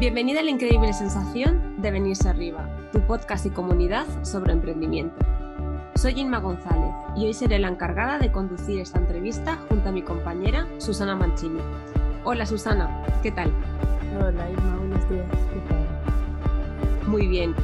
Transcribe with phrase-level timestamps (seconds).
[0.00, 5.14] Bienvenida a la increíble sensación de venirse arriba, tu podcast y comunidad sobre emprendimiento.
[5.94, 10.00] Soy Inma González y hoy seré la encargada de conducir esta entrevista junto a mi
[10.00, 11.60] compañera Susana Mancini.
[12.24, 13.52] Hola Susana, ¿qué tal?
[14.18, 15.26] Hola Inma, buenos días.
[15.28, 17.06] ¿Qué tal?
[17.06, 17.54] Muy bien.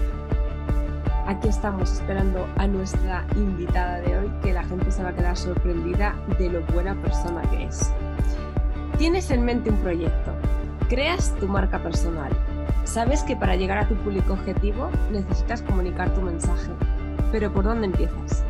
[1.26, 5.38] Aquí estamos esperando a nuestra invitada de hoy, que la gente se va a quedar
[5.38, 7.90] sorprendida de lo buena persona que es.
[8.98, 10.32] Tienes en mente un proyecto,
[10.88, 12.30] Creas tu marca personal.
[12.84, 16.70] Sabes que para llegar a tu público objetivo necesitas comunicar tu mensaje.
[17.32, 18.44] Pero ¿por dónde empiezas?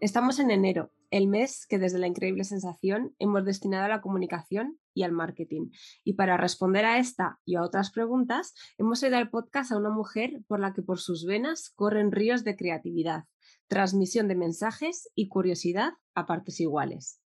[0.00, 4.78] Estamos en enero, el mes que desde la increíble sensación hemos destinado a la comunicación
[4.92, 5.70] y al marketing.
[6.04, 9.88] Y para responder a esta y a otras preguntas, hemos ido al podcast a una
[9.88, 13.24] mujer por la que por sus venas corren ríos de creatividad,
[13.66, 17.23] transmisión de mensajes y curiosidad a partes iguales.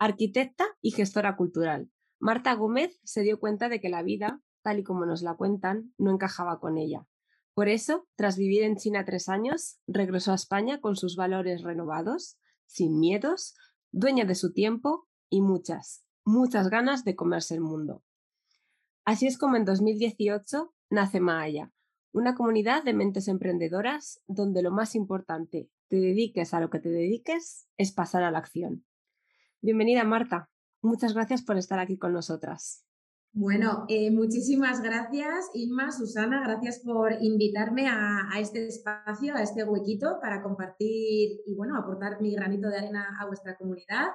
[0.00, 4.84] Arquitecta y gestora cultural, Marta Gómez se dio cuenta de que la vida, tal y
[4.84, 7.06] como nos la cuentan, no encajaba con ella.
[7.52, 12.38] Por eso, tras vivir en China tres años, regresó a España con sus valores renovados,
[12.66, 13.56] sin miedos,
[13.90, 18.04] dueña de su tiempo y muchas, muchas ganas de comerse el mundo.
[19.04, 21.72] Así es como en 2018 nace Maaya,
[22.12, 26.90] una comunidad de mentes emprendedoras donde lo más importante, te dediques a lo que te
[26.90, 28.84] dediques, es pasar a la acción.
[29.60, 30.48] Bienvenida, Marta.
[30.82, 32.84] Muchas gracias por estar aquí con nosotras.
[33.32, 39.64] Bueno, eh, muchísimas gracias, Inma, Susana, gracias por invitarme a, a, este espacio, a este
[39.64, 44.08] huequito para compartir y bueno, aportar mi granito de arena a vuestra comunidad.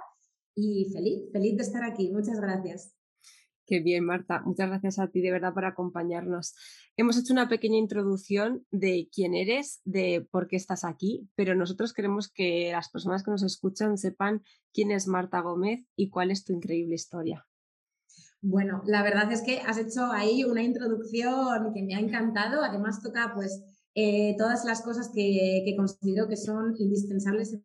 [0.56, 2.12] Y feliz, feliz de estar aquí.
[2.12, 2.96] Muchas gracias.
[3.66, 4.42] Qué bien, Marta.
[4.46, 6.54] Muchas gracias a ti de verdad por acompañarnos.
[6.98, 11.94] Hemos hecho una pequeña introducción de quién eres, de por qué estás aquí, pero nosotros
[11.94, 14.44] queremos que las personas que nos escuchan sepan
[14.74, 17.48] quién es Marta Gómez y cuál es tu increíble historia.
[18.42, 22.62] Bueno, la verdad es que has hecho ahí una introducción que me ha encantado.
[22.62, 23.64] Además toca pues
[23.96, 27.58] eh, todas las cosas que, que considero que son indispensables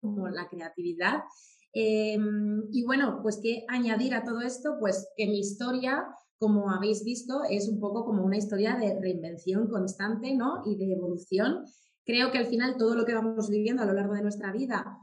[0.00, 1.20] como la creatividad
[1.74, 6.06] Em, y bueno, pues qué añadir a todo esto, pues que mi historia,
[6.38, 10.62] como habéis visto, es un poco como una historia de reinvención constante, ¿no?
[10.64, 11.64] Y de evolución.
[12.04, 14.98] Creo que al final todo lo que vamos viviendo a lo largo de nuestra vida,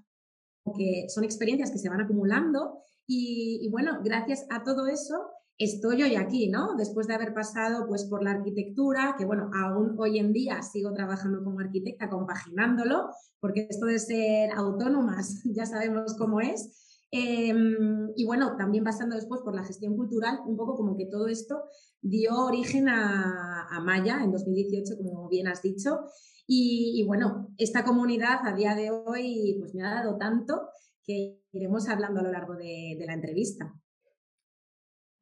[0.77, 2.77] que son experiencias que se van acumulando
[3.07, 5.15] y bueno, gracias a todo eso
[5.63, 6.75] estoy hoy aquí, ¿no?
[6.75, 10.93] Después de haber pasado pues por la arquitectura, que bueno, aún hoy en día sigo
[10.93, 16.99] trabajando como arquitecta, compaginándolo, porque esto de ser autónomas ya sabemos cómo es.
[17.11, 21.27] Em, y bueno, también pasando después por la gestión cultural, un poco como que todo
[21.27, 21.63] esto
[22.01, 26.05] dio origen a, Maya en 2018, como bien has dicho.
[26.47, 30.69] Y, bueno, esta comunidad a día de hoy pues me ha dado tanto
[31.03, 33.73] que iremos hablando a lo largo de la entrevista.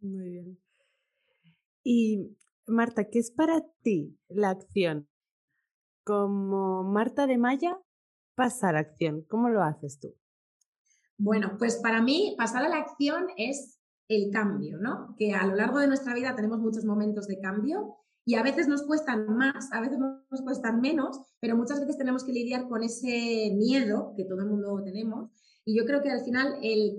[0.01, 0.59] Muy bien.
[1.83, 2.37] Y
[2.67, 5.07] Marta, ¿qué es para ti la acción?
[6.03, 7.79] Como Marta de Maya,
[8.35, 9.25] pasar a acción.
[9.29, 10.15] ¿Cómo lo haces tú?
[11.17, 15.15] Bueno, pues para mí pasar a la acción es el cambio, ¿no?
[15.17, 18.67] Que a lo largo de nuestra vida tenemos muchos momentos de cambio y a veces
[18.67, 22.83] nos cuestan más, a veces nos cuestan menos, pero muchas veces tenemos que lidiar con
[22.83, 25.31] ese miedo que todo el mundo tenemos
[25.69, 26.97] y yo creo que al final el,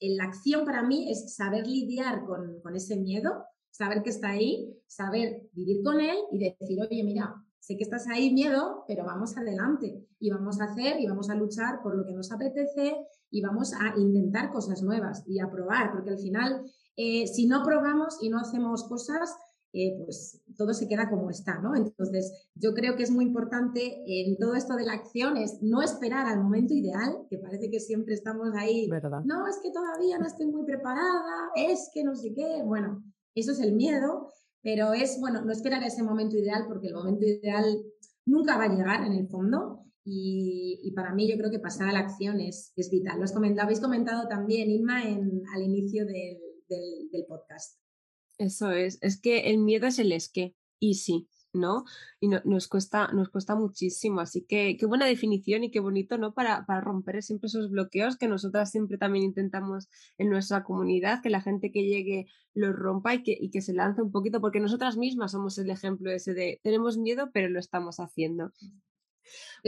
[0.00, 4.72] la acción para mí es saber lidiar con, con, ese miedo, saber que está ahí,
[4.86, 9.36] saber vivir con él y decir, oye, mira, sé que estás ahí, miedo, pero vamos
[9.36, 12.94] adelante y vamos a hacer y vamos a luchar por lo que nos apetece
[13.32, 16.62] y vamos a intentar cosas nuevas y a probar, porque al final,
[16.96, 19.34] eh, si no probamos y no hacemos cosas,
[19.72, 21.76] eh, pues todo se queda como está, ¿no?
[21.76, 25.82] Entonces, yo creo que es muy importante en todo esto de la acción es no
[25.82, 28.88] esperar al momento ideal, que parece que siempre estamos ahí,
[29.24, 33.52] no, es que todavía no estoy muy preparada, es que no sé qué, bueno, eso
[33.52, 34.32] es el miedo,
[34.62, 37.64] pero es, bueno, no esperar ese momento ideal porque el momento ideal
[38.24, 41.92] nunca va a llegar en el fondo y, para mí yo creo que pasar a
[41.92, 43.20] la acción es, es vital.
[43.20, 46.38] Lo habéis comentado también, Inma, en, al inicio del,
[46.68, 47.85] del podcast.
[48.38, 51.84] Eso es, es que el miedo es el es que, y sí, ¿no?
[52.20, 56.34] Y nos, cuesta, nos cuesta muchísimo, así que qué buena definición y qué bonito, ¿no?
[56.34, 59.88] Para, para romper siempre esos bloqueos que nosotras siempre también intentamos
[60.18, 63.72] en nuestra comunidad, que la gente que llegue los rompa y que, y que se
[63.72, 67.58] lance un poquito, porque nosotras mismas somos el ejemplo ese de tenemos miedo, pero lo
[67.58, 68.52] estamos haciendo.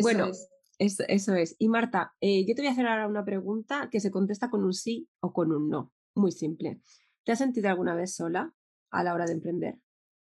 [0.02, 0.48] bueno, es.
[0.78, 1.56] Eso, es.
[1.58, 4.64] Y Marta, eh, yo te voy a hacer ahora una pregunta que se contesta con
[4.64, 5.92] un sí o con un no.
[6.14, 6.80] Muy simple.
[7.24, 8.54] ¿Te has sentido alguna vez sola?
[8.90, 9.78] A la hora de emprender.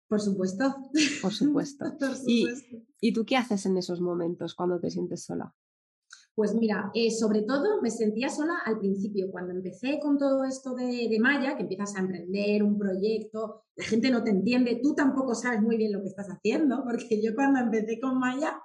[0.09, 0.77] Por supuesto.
[1.23, 1.85] Por supuesto.
[2.27, 5.55] ¿Y, tú qué haces en esos momentos cuando te sientes sola?
[6.35, 9.31] Pues mira, eh, sobre todo me sentía sola al principio.
[9.31, 13.85] Cuando empecé con todo esto de, de, Maya, que empiezas a emprender un proyecto, la
[13.85, 17.35] gente no te entiende, tú tampoco sabes muy bien lo que estás haciendo, porque yo
[17.35, 18.61] cuando empecé con Maya,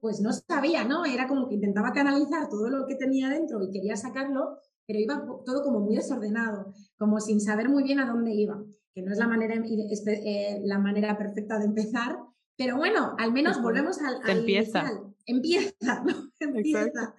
[0.00, 1.04] pues no sabía, ¿no?
[1.04, 5.26] Era como que intentaba canalizar todo lo que tenía dentro y quería sacarlo, pero iba
[5.44, 8.62] todo como muy desordenado, como sin saber muy bien a dónde iba,
[8.96, 12.16] que no es la manera, eh, la manera perfecta de empezar,
[12.56, 14.90] pero bueno, al menos volvemos al, al empieza.
[15.26, 16.32] Empieza, ¿no?
[16.40, 17.14] Empieza.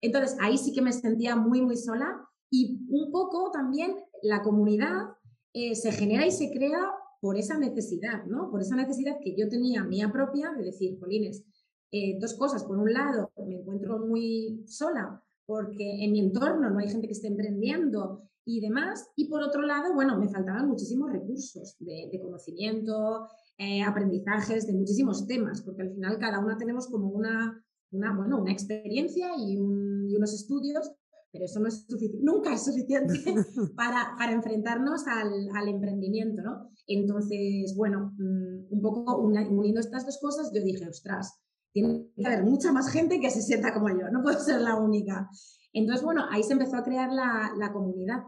[0.00, 5.16] Entonces, ahí sí que me sentía muy, muy sola y un poco también la comunidad
[5.54, 6.88] eh, se genera y se crea
[7.20, 8.48] por esa necesidad, ¿no?
[8.48, 11.42] Por esa necesidad que yo tenía mía propia de decir, Polines,
[11.90, 12.62] eh, dos cosas.
[12.62, 17.14] Por un lado, me encuentro muy sola porque en mi entorno no hay gente que
[17.14, 19.10] esté emprendiendo y demás.
[19.14, 23.28] Y por otro lado, bueno, me faltaban muchísimos recursos de, conocimiento,
[23.58, 28.40] eh, aprendizajes, de muchísimos temas, porque al final cada una tenemos como una, una, bueno,
[28.40, 30.90] una experiencia y, unos estudios,
[31.30, 33.14] pero eso no es suficiente, nunca es suficiente
[33.76, 36.70] para, para enfrentarnos al, al, emprendimiento, ¿no?
[36.86, 41.38] Entonces, bueno, mm, un poco uniendo estas dos cosas, yo dije, ostras,
[41.72, 44.76] tiene que haber mucha más gente que se sienta como yo, no puedo ser la
[44.76, 45.28] única.
[45.74, 48.22] Entonces, bueno, ahí se empezó a crear la, la comunidad.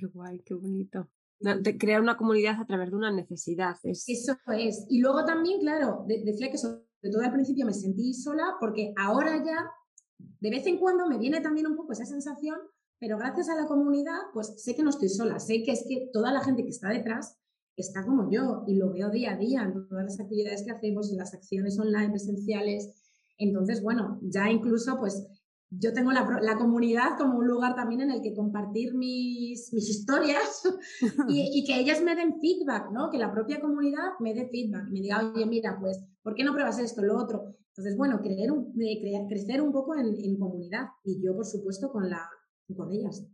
[0.00, 1.10] Qué guay, qué bonito.
[1.38, 3.76] De crear una comunidad a través de una necesidad.
[3.82, 4.04] Es...
[4.08, 4.86] Eso es.
[4.88, 6.80] Y luego también, claro, decía que sobre
[7.12, 9.70] todo al principio me sentí sola porque ahora ya,
[10.18, 12.56] de vez en cuando me viene también un poco esa sensación,
[12.98, 16.08] pero gracias a la comunidad, pues sé que no estoy sola, sé que es que
[16.12, 17.38] toda la gente que está detrás
[17.76, 21.10] está como yo y lo veo día a día en todas las actividades que hacemos,
[21.10, 23.02] en las acciones online, presenciales.
[23.38, 25.26] Entonces, bueno, ya incluso pues
[25.70, 29.88] yo tengo la, la, comunidad como un lugar también en el que compartir mis, mis
[29.88, 30.62] historias
[31.28, 33.08] y, y, que ellas me den feedback, ¿no?
[33.10, 36.52] Que la propia comunidad me dé feedback, me diga, oye, mira, pues, ¿por qué no
[36.52, 37.54] pruebas esto, lo otro?
[37.68, 41.92] Entonces, bueno, creer un, crear, crecer un poco en, en, comunidad y yo, por supuesto,
[41.92, 42.28] con, la,
[42.76, 43.24] con ellas.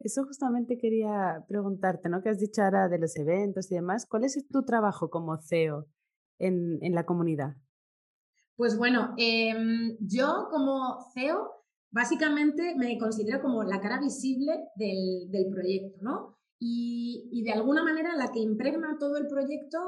[0.00, 2.20] Eso justamente quería preguntarte, ¿no?
[2.20, 4.06] Que has dicho ahora de los eventos y demás.
[4.06, 5.86] ¿Cuál es tu trabajo como CEO
[6.38, 7.56] en, en la comunidad?
[8.58, 9.54] Pues bueno, eh,
[10.00, 11.50] yo como CEO
[11.90, 16.36] básicamente me considero como la cara visible del, del proyecto, ¿no?
[16.58, 19.78] Y, y, de alguna manera la que impregna todo el proyecto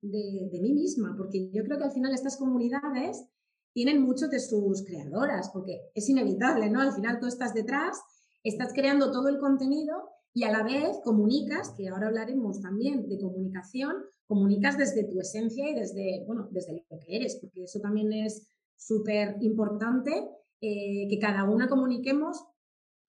[0.00, 3.26] de, de, mí misma, porque yo creo que al final estas comunidades
[3.74, 6.80] tienen mucho de sus creadoras, porque es inevitable, ¿no?
[6.80, 8.00] Al final tú estás detrás
[8.42, 13.18] Estás creando todo el contenido y a la vez comunicas, que ahora hablaremos también de
[13.18, 13.96] comunicación,
[14.26, 18.48] comunicas desde tu esencia y desde, bueno, desde lo que eres, porque eso también es
[18.76, 20.12] súper importante,
[20.60, 22.44] eh, que cada una comuniquemos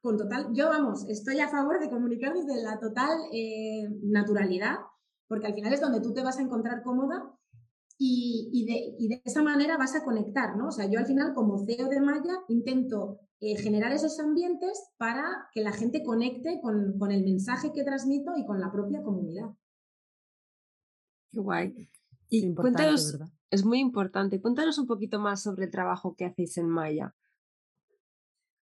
[0.02, 4.78] con total, yo vamos, estoy a favor de comunicar desde la total eh, naturalidad,
[5.28, 7.38] porque al final es donde tú te vas a encontrar cómoda
[8.04, 10.70] y, y, de, y, de, esa manera vas a conectar, ¿no?
[10.70, 15.48] O sea, yo al final como CEO de Maya intento eh, generar esos ambientes para
[15.54, 19.52] que la gente conecte con, con, el mensaje que transmito y con la propia comunidad.
[21.32, 21.90] Qué guay.
[22.30, 23.30] Y cuéntanos, ¿verdad?
[23.52, 27.14] es muy importante, cuéntanos un poquito más sobre el trabajo que hacéis en Maya.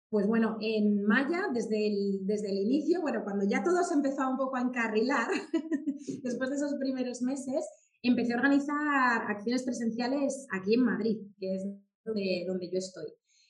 [0.10, 4.28] Pues bueno, en Maya, desde el, desde el inicio, bueno, cuando ya todo se empezó
[4.28, 5.28] un poco a encarrilar,
[6.24, 7.66] después de esos primeros meses,
[8.02, 11.68] empecé a organizar acciones presenciales aquí en Madrid, que es
[12.06, 13.06] donde, donde yo estoy.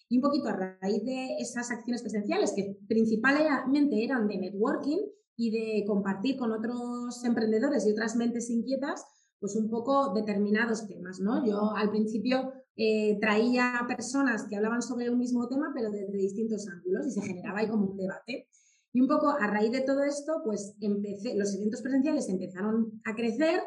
[0.10, 5.00] Y un poquito a raíz de esas acciones presenciales, que principalmente eran de networking
[5.36, 9.06] y de compartir con otros emprendedores y otras mentes inquietas,
[9.39, 11.46] pues un poco determinados temas, ¿no?
[11.46, 16.68] Yo al principio eh, traía personas que hablaban sobre un mismo tema, pero desde distintos
[16.68, 18.48] ángulos y se generaba ahí como un debate.
[18.94, 23.13] Y un poco a raíz de todo esto, pues empecé, los eventos presenciales empezaron a
[23.13, 23.62] crecer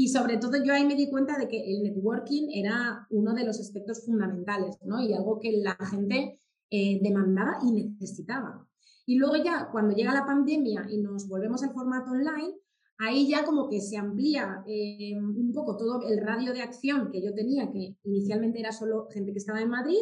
[0.00, 3.44] y sobre todo yo ahí me di cuenta de que el networking era uno de
[3.44, 4.98] los aspectos fundamentales, ¿no?
[5.02, 6.40] Y algo que la gente
[6.70, 8.66] eh, demandaba y necesitaba.
[9.04, 12.54] Y luego ya cuando llega la pandemia y nos volvemos al formato online,
[12.96, 17.20] ahí ya como que se amplía eh, un poco todo el radio de acción que
[17.22, 20.00] yo tenía, que inicialmente era solo gente que estaba en Madrid,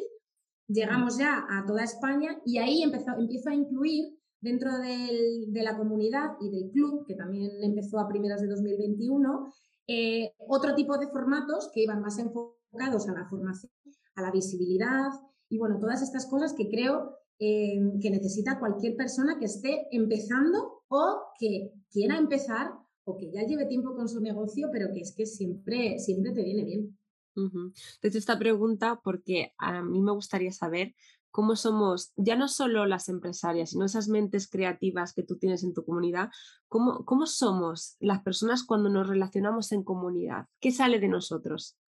[0.69, 6.37] llegamos ya a toda España y ahí empezó, empiezo a incluir dentro de la comunidad
[6.41, 9.53] y del club, que también empezó a primeras de 2021,
[9.89, 13.73] eh, otro tipo de formatos que iban más enfocados a la formación,
[14.15, 15.11] a la visibilidad
[15.49, 20.83] y bueno, todas estas cosas que creo eh, que necesita cualquier persona que esté empezando
[20.89, 22.73] o que quiera empezar
[23.05, 26.43] o que ya lleve tiempo con su negocio, pero que es que siempre, siempre te
[26.43, 26.99] viene bien.
[27.35, 30.95] Uh esta pregunta porque a mí me gustaría saber
[31.39, 35.73] cómo somos, ya no solo las empresarias, sino esas mentes creativas que tú tienes en
[35.73, 36.31] tu comunidad,
[36.67, 41.79] cómo, cómo somos las personas cuando nos relacionamos en comunidad, qué sale de nosotros.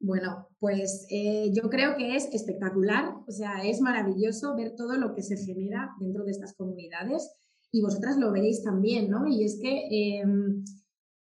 [0.00, 5.14] Bueno, pues eh, yo creo que es espectacular, o sea, es maravilloso ver todo lo
[5.14, 7.30] que se genera dentro de estas comunidades
[7.70, 9.28] y vosotras lo veréis también, ¿no?
[9.28, 10.64] Y es que em,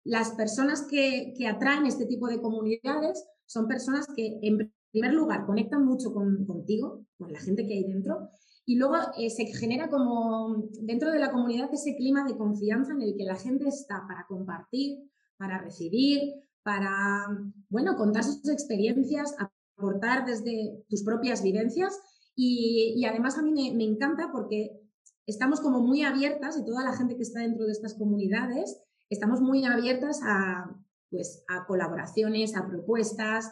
[0.06, 5.86] las personas que, atraen este tipo de comunidades son personas que, en primer lugar, conectan
[5.86, 8.30] mucho contigo, con la gente que hay dentro,
[8.66, 13.02] y luego eh, se genera como dentro de la comunidad ese clima de confianza en
[13.02, 15.00] el que la gente está para compartir,
[15.38, 17.28] para recibir, para,
[17.68, 19.36] bueno, contar sus experiencias,
[19.78, 22.00] aportar desde tus propias vivencias.
[22.34, 24.80] Y, además a mí me, encanta porque
[25.26, 29.42] estamos como muy abiertas y toda la gente que está dentro de estas comunidades, estamos
[29.42, 30.74] muy abiertas a,
[31.12, 33.52] pues, a colaboraciones, a propuestas,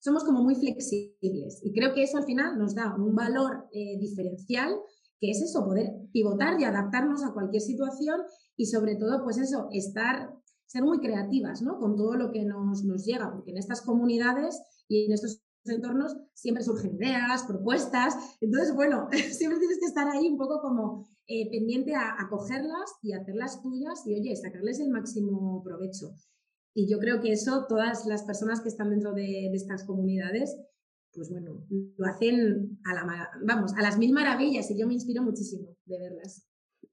[0.00, 3.98] somos como muy flexibles y creo que eso al final nos da un valor eh,
[3.98, 4.74] diferencial
[5.20, 8.22] que es eso, poder pivotar y adaptarnos a cualquier situación
[8.56, 10.34] y sobre todo, pues eso, estar,
[10.66, 11.78] ser muy creativas, ¿no?
[11.78, 16.16] Con todo lo que nos, nos llega, porque en estas comunidades y en estos entornos
[16.32, 21.50] siempre surgen ideas, propuestas, entonces, bueno, siempre tienes que estar ahí un poco como eh,
[21.50, 26.14] pendiente a, a cogerlas y hacerlas tuyas y, oye, sacarles el máximo provecho.
[26.74, 30.56] Y yo creo que eso todas las personas que están dentro de, estas comunidades,
[31.12, 35.22] pues bueno, lo hacen a, la, vamos, a las mil maravillas y yo me inspiro
[35.22, 36.46] muchísimo de verlas.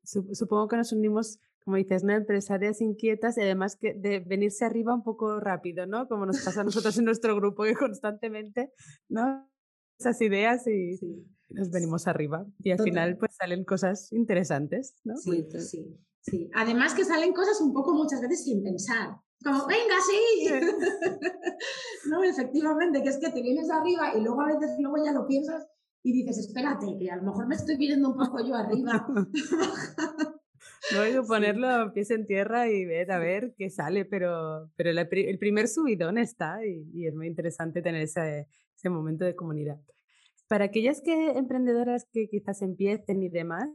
[0.03, 2.13] Supongo que nos unimos, como dices, ¿no?
[2.13, 6.07] empresarias inquietas y además que de venirse arriba un poco rápido, ¿no?
[6.07, 8.71] Como nos pasa a nosotros en nuestro grupo que constantemente,
[9.09, 9.47] ¿no?
[9.99, 10.99] Esas ideas y
[11.49, 15.17] nos venimos arriba y al final pues salen cosas interesantes, ¿no?
[15.17, 15.97] Sí, sí,
[16.29, 16.49] sí.
[16.55, 19.17] Además que salen cosas un poco muchas veces sin pensar.
[19.43, 20.49] Como, venga, sí.
[22.09, 25.27] no, efectivamente, que es que te vienes arriba y luego a veces luego ya lo
[25.27, 25.67] piensas
[26.03, 29.05] y dices, espérate, que a lo mejor me estoy viendo un poco yo arriba.
[30.93, 35.39] No que ponerlo pies en tierra y ver a ver qué sale, pero, pero el
[35.39, 39.79] primer subidón está y, y, es muy interesante tener ese, ese momento de comunidad.
[40.47, 43.69] Para aquellas que emprendedoras que quizás empiecen y demás,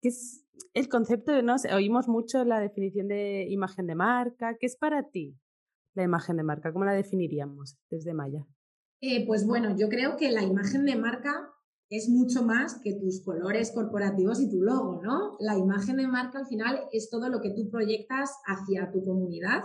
[0.00, 4.56] ¿qué es el concepto de, no oímos mucho la definición de imagen de marca.
[4.58, 5.36] ¿Qué es para ti
[5.94, 6.72] la imagen de marca?
[6.72, 8.46] ¿Cómo la definiríamos desde Maya?
[9.00, 11.50] Eh, pues bueno, yo creo que la imagen de marca
[11.88, 15.36] es mucho más que tus colores corporativos y tu logo, ¿no?
[15.40, 19.64] La imagen de marca al final es todo lo que tú proyectas hacia tu comunidad,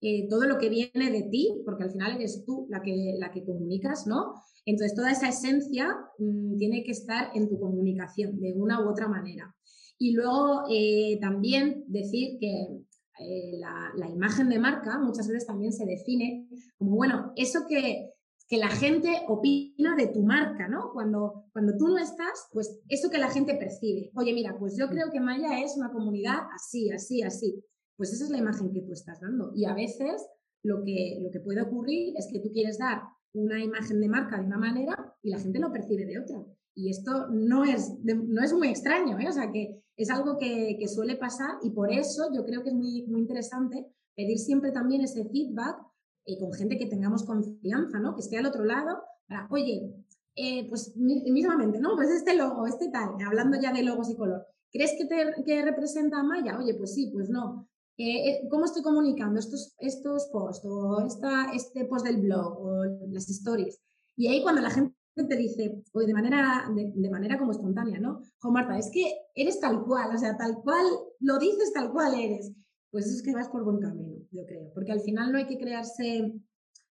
[0.00, 3.30] eh, todo lo que viene de ti, porque al final eres tú la que, la
[3.30, 4.34] que comunicas, ¿no?
[4.64, 9.08] Entonces, toda esa esencia mm, tiene que estar en tu comunicación de una u otra
[9.08, 9.54] manera.
[10.02, 12.86] Y luego eh, también decir que
[13.18, 18.14] eh, la, imagen de marca muchas veces también se define como, bueno, eso que,
[18.48, 20.90] que la gente opina de tu marca, ¿no?
[20.94, 24.10] Cuando, cuando tú no estás, pues eso que la gente percibe.
[24.14, 27.62] Oye, mira, pues yo creo que Maya es una comunidad así, así, así.
[27.98, 29.52] Pues esa es la imagen que tú estás dando.
[29.54, 30.26] Y a veces
[30.62, 33.02] lo que, lo que puede ocurrir es que tú quieres dar
[33.34, 36.42] una imagen de marca de una manera y la gente lo percibe de otra.
[36.74, 39.28] Y esto no es, no es muy extraño, ¿eh?
[39.28, 42.74] o sea que es algo que, suele pasar y por eso yo creo que es
[42.74, 45.76] muy, muy interesante pedir siempre también ese feedback
[46.24, 48.14] eh, con gente que tengamos confianza, ¿no?
[48.14, 49.94] Que esté al otro lado para, oye,
[50.36, 51.96] eh, pues mismamente, ¿no?
[51.96, 54.46] Pues este logo, este tal, hablando ya de logos y color.
[54.72, 56.58] ¿Crees que, te, que representa a Maya?
[56.58, 57.68] Oye, pues sí, pues no.
[57.98, 63.28] Eh, ¿Cómo estoy comunicando estos, estos posts o esta, este post del blog o las
[63.28, 63.78] stories?
[64.16, 64.94] Y ahí cuando la gente
[65.26, 68.22] te dice, o de manera, de, manera como espontánea, ¿no?
[68.40, 70.84] Jo, Marta, es que eres tal cual, o sea, tal cual,
[71.20, 72.52] lo dices tal cual eres.
[72.90, 75.46] Pues eso es que vas por buen camino, yo creo, porque al final no hay
[75.46, 76.34] que crearse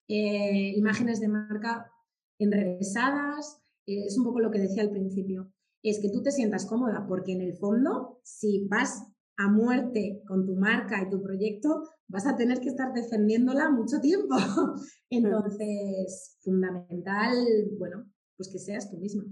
[0.07, 1.91] eh, imágenes de marca
[2.39, 6.65] enrevesadas, eh, es un poco lo que decía al principio, es que tú te sientas
[6.65, 9.07] cómoda, porque en el fondo, si vas
[9.37, 13.99] a muerte con tu marca y tu proyecto, vas a tener que estar defendiéndola mucho
[13.99, 14.35] tiempo.
[15.09, 17.35] Entonces, fundamental,
[17.77, 18.05] bueno,
[18.37, 19.23] pues que seas tú misma.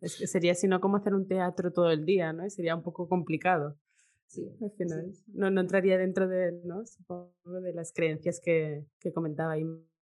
[0.00, 2.48] Es que sería sino como hacer un teatro todo el día, ¿no?
[2.50, 3.78] sería un poco complicado.
[4.26, 4.56] Sí.
[4.60, 6.82] Al final, no, no entraría dentro de, ¿no?
[7.60, 9.64] de las creencias que, que comentaba ahí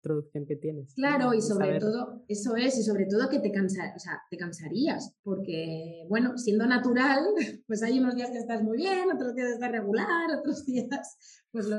[0.03, 0.93] producción que tienes.
[0.93, 4.37] Claro, y sobre todo, eso es, y sobre todo que te, cansa, o sea, te
[4.37, 7.23] cansarías, porque, bueno, siendo natural,
[7.67, 11.17] pues hay unos días que estás muy bien, otros días estás regular, otros días,
[11.51, 11.77] pues lo...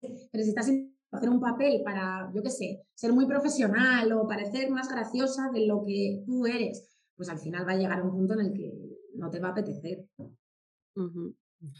[0.00, 0.70] Pero si estás
[1.10, 5.66] hacer un papel para, yo qué sé, ser muy profesional o parecer más graciosa de
[5.66, 8.72] lo que tú eres, pues al final va a llegar un punto en el que
[9.14, 10.06] no te va a apetecer.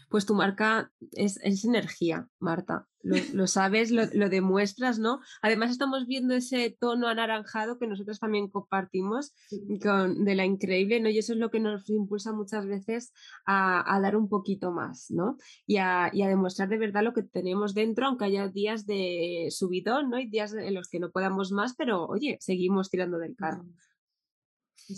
[0.09, 2.87] Pues tu marca es, energía, Marta.
[3.01, 5.21] Lo, sabes, lo, demuestras, ¿no?
[5.41, 9.33] Además estamos viendo ese tono anaranjado que nosotros también compartimos
[9.81, 11.07] con, de la increíble, ¿no?
[11.07, 13.13] Y eso es lo que nos impulsa muchas veces
[13.45, 15.37] a, dar un poquito más, ¿no?
[15.65, 20.19] Y a, demostrar de verdad lo que tenemos dentro, aunque haya días de subidón, ¿no?
[20.19, 23.65] Y días en los que no podamos más, pero oye, seguimos tirando del carro.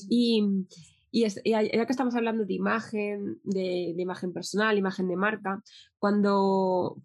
[0.09, 0.65] Y,
[1.11, 5.61] y, ya que estamos hablando de imagen, de, imagen personal, imagen de marca,
[5.99, 6.97] cuando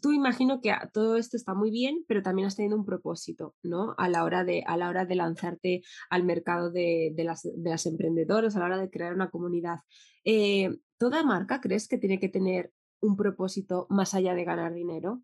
[0.00, 3.94] tú imagino que todo esto está muy bien, pero también has tenido un propósito, ¿no?
[3.96, 7.86] A la hora de, a la hora de lanzarte al mercado de, las, de las
[7.86, 9.78] emprendedoras, a la hora de crear una comunidad.
[10.24, 15.22] Eh, ¿Toda marca crees que tiene que tener un propósito más allá de ganar dinero?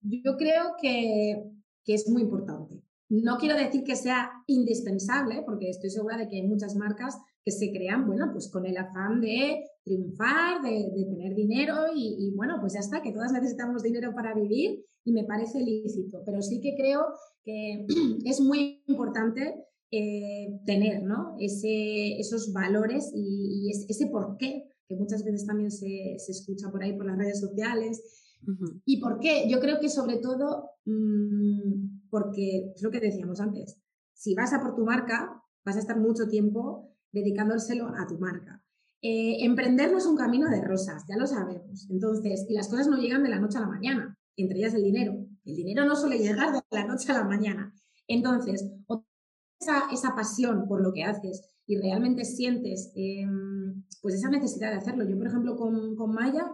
[0.00, 1.44] Yo creo que
[1.86, 2.87] es muy importante.
[3.10, 7.50] No quiero decir que sea indispensable, porque estoy segura de que hay muchas marcas que
[7.50, 12.74] se crean, bueno, pues con el afán de triunfar, de, tener dinero y, bueno, pues
[12.74, 16.76] ya está, que todas necesitamos dinero para vivir y me parece lícito, pero sí que
[16.76, 17.06] creo
[17.42, 17.86] que
[18.26, 19.54] es muy importante
[19.90, 21.34] eh, tener, ¿no?
[21.40, 26.92] Ese, esos valores y, ese por qué, que muchas veces también se, escucha por ahí
[26.94, 28.02] por las redes sociales.
[28.84, 29.48] ¿Y por qué?
[29.48, 30.68] Yo creo que sobre todo...
[30.84, 33.78] Mm, porque es lo que decíamos antes,
[34.12, 38.62] si vas a por tu marca, vas a estar mucho tiempo dedicándoselo a tu marca.
[39.00, 41.88] Eh, emprender no es un camino de rosas, ya lo sabemos.
[41.88, 44.82] Entonces, y las cosas no llegan de la noche a la mañana, entre ellas el
[44.82, 45.14] dinero.
[45.44, 47.72] El dinero no suele llegar de la noche a la mañana.
[48.08, 48.68] Entonces,
[49.60, 54.78] esa, esa pasión por lo que haces y realmente sientes em, pues esa necesidad de
[54.78, 55.08] hacerlo.
[55.08, 56.50] Yo, por ejemplo, con, con Maya,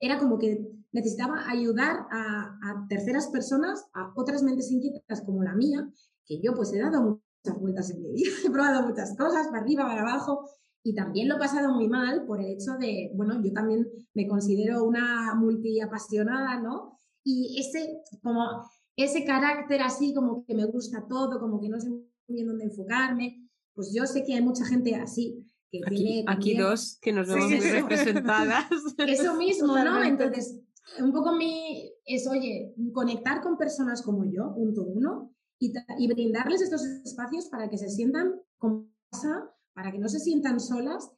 [0.00, 5.88] era como que necesitaba ayudar a, terceras personas, a otras mentes inquietas como la mía,
[6.24, 9.60] que yo pues he dado muchas vueltas en mi vida, he probado muchas cosas, para
[9.60, 10.48] arriba, para abajo,
[10.82, 14.28] y también lo he pasado muy mal por el hecho de, bueno, yo también me
[14.28, 17.00] considero una multiapasionada, ¿no?
[17.24, 18.62] Y ese, como,
[18.94, 22.66] ese carácter así como que me gusta todo, como que no sé muy bien dónde
[22.66, 26.24] enfocarme, pues yo sé que hay mucha gente así, que aquí, tiene...
[26.28, 28.66] Aquí dos que nos vemos muy representadas.
[29.06, 30.02] Eso mismo, ¿no?
[30.02, 30.60] Entonces,
[31.00, 36.62] un poco mi es, oye, conectar con personas como yo, punto uno, y, y brindarles
[36.62, 41.10] estos espacios para que se sientan como casa, para que no se sientan solas.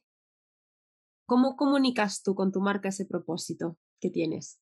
[1.25, 4.59] ¿Cómo comunicas tú con tu marca ese propósito que tienes?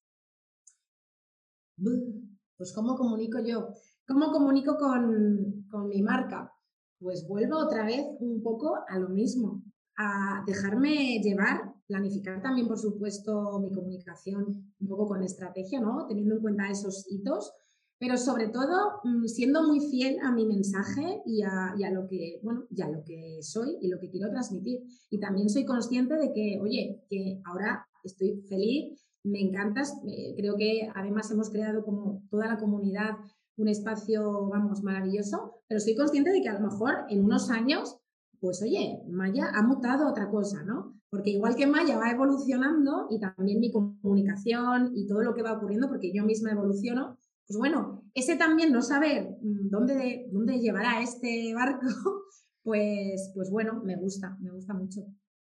[2.57, 3.69] Pues ¿cómo comunico yo?
[4.07, 6.51] ¿Cómo comunico con, con mi marca?
[6.99, 9.63] Pues vuelvo otra vez un poco a lo mismo,
[9.97, 16.05] a dejarme llevar planificar también, por supuesto, mi comunicación un poco con estrategia, ¿no?
[16.07, 17.53] Teniendo en cuenta esos hitos,
[17.99, 22.65] pero sobre todo mm, siendo muy fiel a mi mensaje y a, lo que, bueno,
[22.69, 24.81] ya lo que soy y lo que quiero transmitir.
[25.09, 29.93] Y también soy consciente de que, oye, que ahora estoy feliz, me encantas,
[30.37, 33.17] creo que además hemos creado como toda la comunidad
[33.57, 37.97] un espacio, vamos, maravilloso, pero soy consciente de que a lo mejor en unos años
[38.39, 40.95] pues oye, Maya ha mutado otra cosa, ¿no?
[41.09, 45.53] Porque igual que Maya va evolucionando y también mi comunicación y todo lo que va
[45.53, 51.01] ocurriendo, porque yo misma evoluciono, pues bueno, ese también no saber mm, dónde, dónde llevará
[51.01, 51.87] este barco,
[52.63, 55.01] pues, pues bueno, me gusta, me gusta mucho.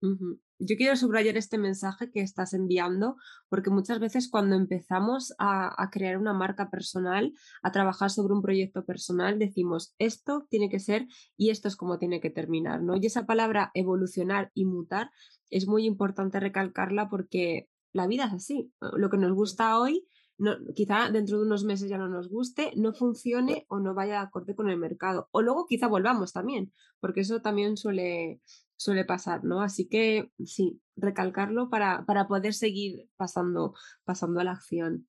[0.01, 3.15] Yo quiero subrayar este mensaje que estás enviando
[3.49, 7.33] porque muchas veces cuando empezamos a, crear una marca personal,
[7.63, 11.99] a trabajar sobre un proyecto personal, decimos esto tiene que ser y esto es como
[11.99, 12.95] tiene que terminar, ¿no?
[12.95, 15.11] Y esa palabra evolucionar y mutar
[15.49, 18.71] es muy importante recalcarla porque la vida es así.
[18.79, 22.71] Lo que nos gusta hoy no, quizá dentro de unos meses ya no nos guste,
[22.75, 25.27] no funcione o no vaya acorde con el mercado.
[25.31, 28.41] O luego quizá volvamos también, porque eso también suele,
[28.75, 29.61] suele pasar, ¿no?
[29.61, 33.73] Así que sí, recalcarlo para, para poder seguir pasando,
[34.03, 35.07] pasando a la acción.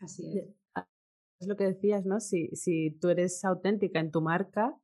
[0.00, 0.60] Así es.
[1.40, 2.20] Es lo que decías, ¿no?
[2.20, 4.76] Si, si tú eres auténtica en tu marca,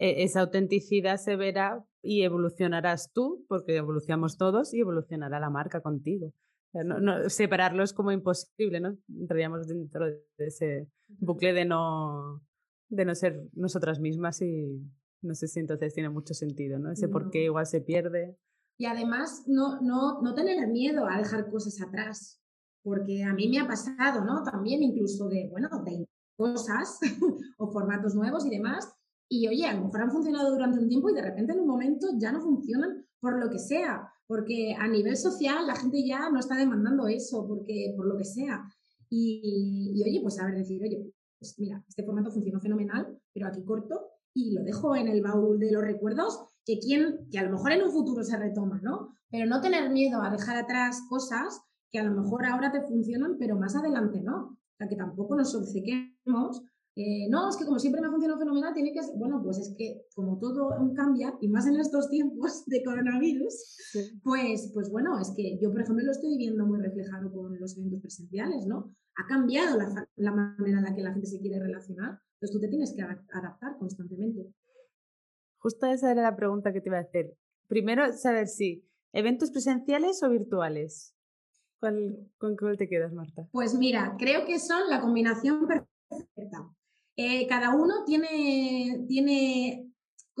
[0.00, 5.80] e, esa autenticidad se verá y evolucionarás tú, porque evolucionamos todos y evolucionará la marca
[5.80, 6.32] contigo.
[6.72, 8.96] No, separarlo es como imposible, ¿no?
[9.08, 12.42] Entraríamos dentro de ese bucle de no,
[12.88, 14.80] de no ser nosotras mismas y,
[15.22, 16.92] no sé si entonces tiene mucho sentido, ¿no?
[16.92, 18.36] Ese por qué igual se pierde.
[18.78, 22.40] Y además, no, no, no tener miedo a dejar cosas atrás,
[22.82, 24.42] porque a mí me ha pasado, ¿no?
[24.42, 26.06] También incluso de, bueno, de
[26.36, 26.98] cosas
[27.58, 28.90] o formatos nuevos y demás.
[29.32, 31.68] Y oye, a lo mejor han funcionado durante un tiempo y de repente en un
[31.68, 36.28] momento ya no funcionan por lo que sea, porque a nivel social la gente ya
[36.30, 38.64] no está demandando eso, porque por lo que sea.
[39.08, 43.46] Y, y oye, pues a ver, decir, oye, pues mira, este formato funcionó fenomenal, pero
[43.46, 47.44] aquí corto y lo dejo en el baúl de los recuerdos que, quien, que a
[47.44, 49.14] lo mejor en un futuro se retoma, ¿no?
[49.30, 53.36] Pero no tener miedo a dejar atrás cosas que a lo mejor ahora te funcionan,
[53.38, 54.36] pero más adelante no.
[54.36, 56.62] O sea, que tampoco nos obcequemos.
[56.96, 59.16] Eh, no, es que como siempre me ha funcionado fenomenal, tiene que ser.
[59.16, 63.76] Bueno, pues es que como todo cambia, y más en estos tiempos de coronavirus,
[64.22, 67.76] pues, pues bueno, es que yo, por ejemplo, lo estoy viendo muy reflejado con los
[67.78, 68.94] eventos presenciales, ¿no?
[69.16, 72.60] Ha cambiado la, la manera en la que la gente se quiere relacionar, entonces tú
[72.60, 74.52] te tienes que adaptar constantemente.
[75.58, 77.36] Justo esa era la pregunta que te iba a hacer.
[77.68, 81.14] Primero, saber si eventos presenciales o virtuales.
[81.80, 83.48] ¿Con cuál te quedas, Marta?
[83.52, 86.70] Pues mira, creo que son la combinación perfecta.
[87.16, 89.90] Eh, cada uno tiene, tiene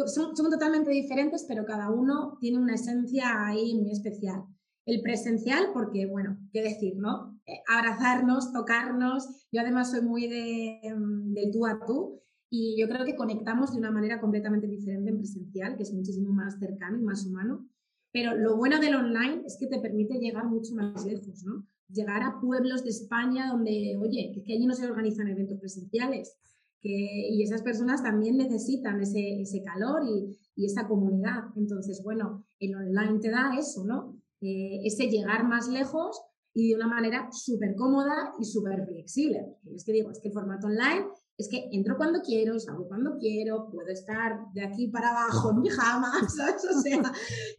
[0.06, 4.44] son, son, totalmente diferentes, pero cada uno tiene una esencia ahí muy especial.
[4.86, 7.38] El presencial, porque, bueno, qué decir, ¿no?
[7.46, 9.46] Eh, abrazarnos, tocarnos.
[9.52, 13.72] Yo además soy muy de, mm, del tú a tú y yo creo que conectamos
[13.72, 17.68] de una manera completamente diferente en presencial, que es muchísimo más cercano y más humano.
[18.12, 21.64] Pero lo bueno del online es que te permite llegar mucho más lejos, ¿no?
[21.88, 26.36] Llegar a pueblos de España donde, oye, que, que allí no se organizan eventos presenciales.
[26.82, 31.44] Que, y esas personas también necesitan ese, ese calor y, y, esa comunidad.
[31.56, 34.16] Entonces, bueno, el online te da eso, ¿no?
[34.40, 36.18] Eh, ese llegar más lejos
[36.54, 39.56] y de una manera súper cómoda y súper flexible.
[39.74, 43.16] Es que digo, es que el formato online es que entro cuando quiero, salgo cuando
[43.18, 46.64] quiero, puedo estar de aquí para abajo en pijama, ¿sabes?
[46.64, 47.02] O sea,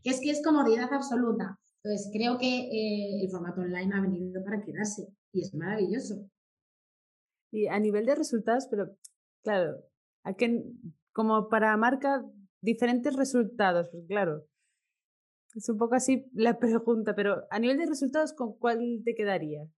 [0.03, 1.57] que es que es comodidad absoluta.
[1.84, 6.27] Entonces, creo que eh, el formato online ha venido para quedarse y es maravilloso.
[7.51, 8.95] Y a nivel de resultados, pero
[9.43, 9.83] claro,
[10.23, 10.63] ¿a qué,
[11.13, 12.23] como para marca,
[12.61, 14.45] diferentes resultados, pues claro,
[15.55, 19.69] es un poco así la pregunta, pero a nivel de resultados, ¿con cuál te quedarías?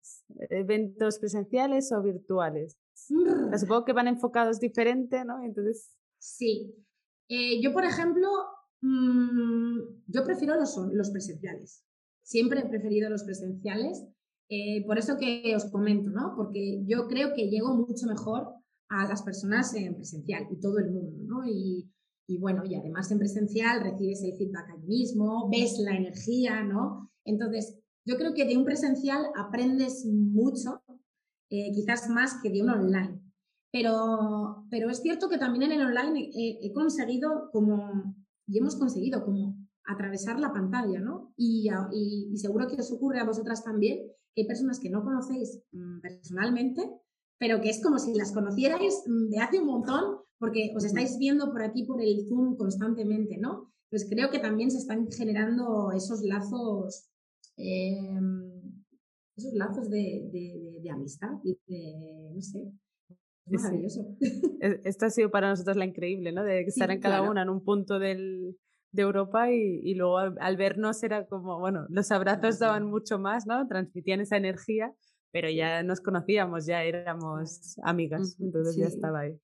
[0.49, 2.77] ¿Eventos presenciales o virtuales?
[3.09, 3.55] Mm.
[3.57, 5.43] Supongo que van enfocados diferente, ¿no?
[5.43, 5.95] Entonces.
[6.19, 6.75] Sí.
[7.29, 8.27] Eh, yo, por ejemplo,
[8.81, 11.83] mmm, yo prefiero los, los presenciales.
[12.21, 14.05] Siempre he preferido los presenciales.
[14.49, 16.33] Eh, por eso que os comento, ¿no?
[16.35, 18.47] Porque yo creo que llego mucho mejor
[18.89, 21.45] a las personas en presencial y todo el mundo, ¿no?
[21.45, 21.89] Y,
[22.27, 27.11] y bueno, y además en presencial recibes el feedback allí mismo, ves la energía, ¿no?
[27.25, 30.83] Entonces, yo creo que de un presencial aprendes mucho,
[31.49, 33.21] eh, quizás más que de un online.
[33.71, 38.15] Pero, pero es cierto que también en el online he, conseguido como,
[38.47, 41.33] y hemos conseguido como atravesar la pantalla, ¿no?
[41.35, 43.99] Y, y, seguro que os ocurre a vosotras también,
[44.33, 46.89] que hay personas que no conocéis mm, personalmente,
[47.37, 51.17] pero que es como si las conocierais mm, de hace un montón porque os estáis
[51.17, 53.71] viendo por aquí por el Zoom constantemente, ¿no?
[53.89, 57.09] Pues creo que también se están generando esos lazos,
[57.55, 58.51] em,
[59.37, 60.29] esos lazos de,
[60.81, 62.59] de, amistad y de, no sé,
[63.45, 64.17] maravilloso.
[64.83, 66.43] Esto ha sido para nosotros la increíble, ¿no?
[66.43, 68.57] De estar en cada una en un punto del,
[68.93, 73.45] de Europa y, y luego al, vernos era como, bueno, los abrazos daban mucho más,
[73.45, 73.67] ¿no?
[73.67, 74.93] Transmitían esa energía,
[75.31, 79.37] pero ya nos conocíamos, ya éramos amigas, entonces ya estaba ahí.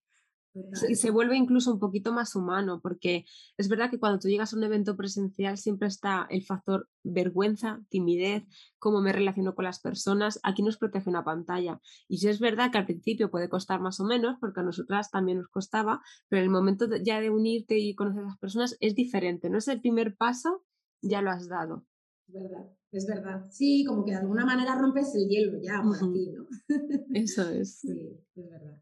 [0.74, 3.26] Se vuelve incluso un poquito más humano, porque
[3.58, 7.82] es verdad que cuando tú llegas a un evento presencial siempre está el factor vergüenza,
[7.90, 8.44] timidez,
[8.80, 10.40] cómo me relaciono con las personas.
[10.44, 11.80] Aquí nos protege una pantalla.
[12.08, 15.12] Y si es verdad que al principio puede costar más o menos, porque a nosotras
[15.12, 18.96] también nos costaba, pero el momento ya de unirte y conocer a las personas es
[18.96, 19.50] diferente.
[19.50, 20.64] No es el primer paso,
[21.02, 21.86] ya lo has dado.
[22.28, 23.48] Es verdad, es verdad.
[23.52, 26.48] Sí, como que de alguna manera rompes el hielo ya por aquí, ¿no?
[27.14, 27.80] Eso es.
[27.80, 28.82] Sí, es verdad.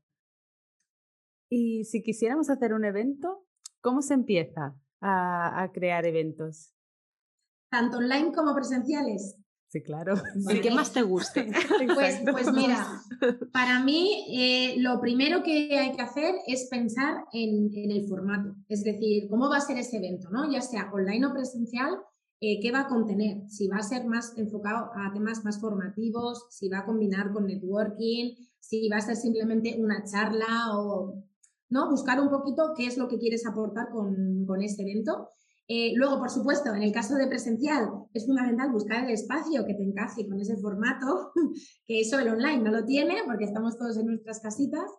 [1.50, 3.46] Y si quisiéramos hacer un evento,
[3.82, 6.74] ¿cómo se empieza a, crear eventos?
[7.70, 9.38] Tanto online como presenciales.
[9.70, 10.16] Sí, claro.
[10.50, 11.48] ¿Y qué más te guste?
[11.96, 12.86] pues, pues, mira,
[13.54, 18.84] para mí eh, lo primero que hay que hacer es pensar en, el formato, es
[18.84, 20.50] decir, cómo va a ser ese evento, ¿no?
[20.52, 21.98] Ya sea online o presencial,
[22.40, 26.46] eh, qué va a contener, si va a ser más enfocado a temas más formativos,
[26.50, 31.24] si va a combinar con networking, si va a ser simplemente una charla o
[31.70, 31.90] ¿no?
[31.90, 35.30] Buscar un poquito qué es lo que quieres aportar con, con este evento.
[35.70, 39.74] Eh, luego, por supuesto, en el caso de presencial, es fundamental buscar el espacio que
[39.74, 41.32] te encaje con ese formato,
[41.86, 44.90] que eso el online no lo tiene porque estamos todos en nuestras casitas,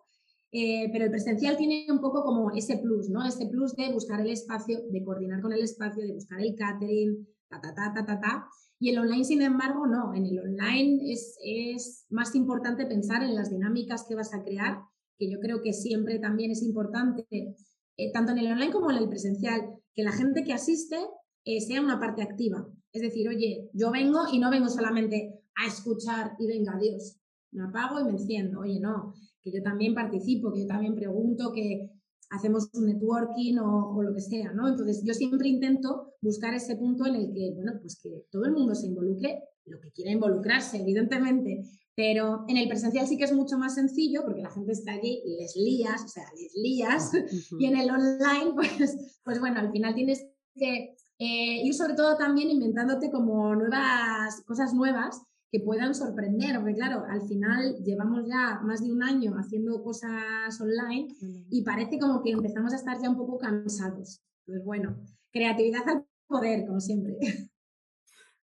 [0.51, 3.25] eh, pero el presencial tiene un poco como ese plus, ¿no?
[3.25, 7.27] Ese plus de buscar el espacio, de coordinar con el espacio, de buscar el catering,
[7.49, 8.47] ta, ta, ta, ta, ta, ta.
[8.79, 10.13] Y el online, sin embargo, no.
[10.13, 14.81] En el online es, es más importante pensar en las dinámicas que vas a crear
[15.19, 18.97] que yo creo que siempre también es importante, eh, tanto en el online como en
[18.97, 19.61] el presencial,
[19.93, 20.97] que la gente que asiste
[21.45, 22.67] eh, sea una parte activa.
[22.91, 27.17] Es decir, oye, yo vengo y no vengo solamente a escuchar y venga, Dios,
[27.51, 28.61] me apago y me enciendo.
[28.61, 31.91] Oye, no, que yo también participo, que yo también pregunto, que,
[32.29, 34.67] hacemos un networking o, lo que sea, ¿no?
[34.67, 38.51] Entonces yo siempre intento buscar ese punto en el que, bueno, pues que todo el
[38.51, 41.63] mundo se involucre, lo que quiera involucrarse, evidentemente,
[41.99, 45.21] pero en el presencial sí que es mucho más sencillo porque la gente está allí
[45.25, 47.11] y les lías, o sea, les lías,
[47.59, 52.15] y en el online, pues, pues bueno, al final tienes que eh, ir sobre todo
[52.15, 58.61] también inventándote como nuevas, cosas nuevas que puedan sorprender, porque claro, al final llevamos ya
[58.63, 61.09] más de un año haciendo cosas online
[61.49, 64.21] y parece como que empezamos a estar ya un poco cansados.
[64.45, 64.95] Pues bueno,
[65.33, 67.17] creatividad al poder, como siempre.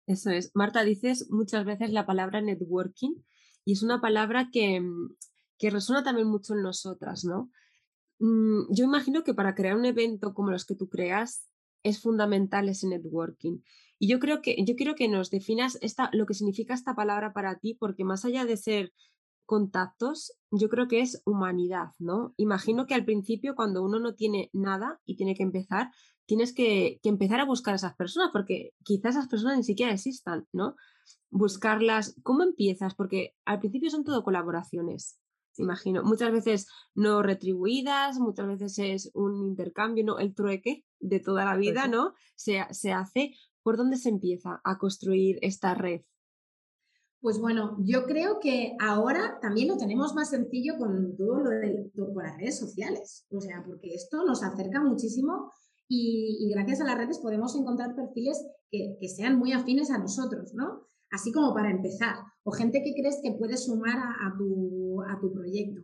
[0.07, 0.49] Eso es.
[0.55, 3.13] Marta, dices muchas veces la palabra networking
[3.65, 4.81] y es una palabra que,
[5.57, 7.51] que resuena también mucho en nosotras, ¿no?
[8.19, 11.47] Mm, yo imagino que para crear un evento como los que tú creas
[11.83, 13.59] es fundamental ese networking.
[13.99, 17.33] Y yo creo que, yo quiero que nos definas esta, lo que significa esta palabra
[17.33, 18.93] para ti, porque más allá de ser
[19.45, 22.33] contactos, yo creo que es humanidad, ¿no?
[22.37, 25.91] Imagino que al principio, cuando uno no tiene nada y tiene que empezar,
[26.25, 29.91] tienes que, que, empezar a buscar a esas personas, porque quizás esas personas ni siquiera
[29.91, 30.75] existan, ¿no?
[31.29, 32.95] Buscarlas, ¿cómo empiezas?
[32.95, 35.19] Porque al principio son todo colaboraciones,
[35.57, 36.03] imagino.
[36.03, 40.19] Muchas veces no retribuidas, muchas veces es un intercambio, ¿no?
[40.19, 42.13] El trueque de toda la vida, ¿no?
[42.35, 43.33] Se, se hace,
[43.63, 46.01] ¿Por dónde se empieza a construir esta red?
[47.21, 51.89] Pues bueno, yo creo que ahora también lo tenemos más sencillo con todo lo de
[51.95, 53.25] con las redes sociales.
[53.31, 55.53] O sea, porque esto nos acerca muchísimo
[55.87, 60.87] y, gracias a las redes podemos encontrar perfiles que, sean muy afines a nosotros, ¿no?
[61.11, 62.15] Así como para empezar.
[62.43, 65.81] O gente que crees que puede sumar a, tu, a tu, proyecto.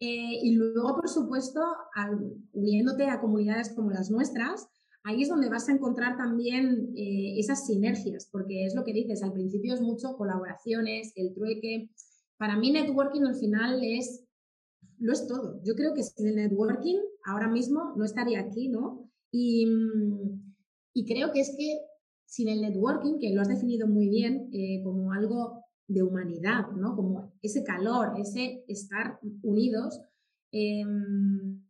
[0.00, 1.60] Eh, y luego, por supuesto,
[2.52, 4.68] uniéndote a comunidades como las nuestras,
[5.02, 9.22] ahí es donde vas a encontrar también eh, esas sinergias, porque es lo que dices,
[9.22, 11.90] al principio es mucho colaboraciones, el trueque.
[12.36, 14.24] Para mí networking al final es,
[14.98, 15.60] lo es todo.
[15.64, 19.10] Yo creo que sin el networking ahora mismo no estaría aquí, ¿no?
[19.30, 19.66] Y,
[20.94, 21.78] y creo que es que
[22.28, 26.94] sin el networking, que lo has definido muy bien eh, como algo de humanidad, ¿no?
[26.94, 29.98] Como ese calor, ese estar unidos,
[30.52, 31.64] em,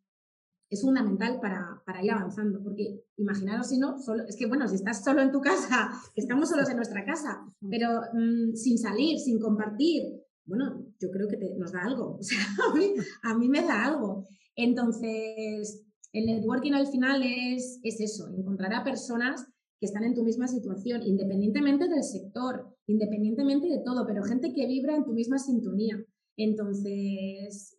[0.69, 4.75] es fundamental para, para, ir avanzando, porque imaginaros si no, solo, es que bueno, si
[4.75, 7.41] estás solo en tu casa, estamos solos en nuestra casa,
[7.71, 10.03] pero mm, sin salir, sin compartir,
[10.45, 13.85] bueno, yo creo que nos da algo, o sea, a mí, a mí, me da
[13.85, 14.27] algo.
[14.57, 19.47] Entonces, el networking al final es, es eso, encontrar a personas
[19.81, 24.67] que están en tu misma situación, independientemente del sector, independientemente de todo, pero gente que
[24.67, 26.05] vibra en tu misma sintonía.
[26.37, 27.79] Entonces,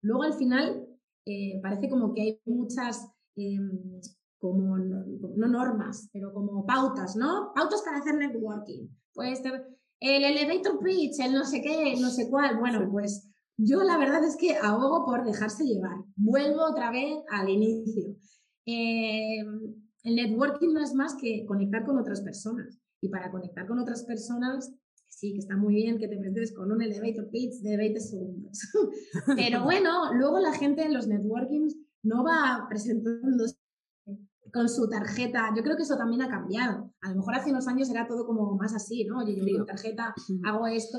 [0.00, 0.86] luego al final
[1.26, 4.00] eh, parece como que hay muchas, em,
[4.38, 7.52] como, no, normas, pero como pautas, ¿no?
[7.54, 8.88] Pautas para hacer networking.
[9.14, 9.42] Pues
[10.00, 12.58] el elevator pitch, el no sé qué, no sé cuál.
[12.58, 15.96] Bueno, pues yo la verdad es que ahogo por dejarse llevar.
[16.16, 18.16] Vuelvo otra vez al inicio.
[18.66, 22.80] Em, el networking no es más que conectar con otras personas.
[23.00, 24.74] Y para conectar con otras personas
[25.14, 28.58] sí, que está muy bien que te presentes con un elevator pitch de 20 segundos.
[29.36, 33.56] Pero bueno, luego la gente en los networkings no va presentándose
[34.52, 35.52] con su tarjeta.
[35.56, 36.92] Yo creo que eso también ha cambiado.
[37.00, 39.18] A lo mejor hace unos años era todo como más así, ¿no?
[39.18, 40.14] Oye, yo tengo tarjeta,
[40.44, 40.98] hago esto.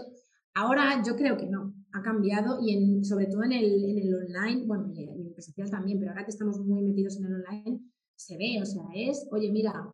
[0.53, 4.15] Ahora yo creo que no, ha cambiado y en, sobre todo en el, en el
[4.15, 7.79] online, bueno, en el presencial también, pero ahora que estamos muy metidos en el online,
[8.15, 9.91] se ve, o sea, es, oye, mira,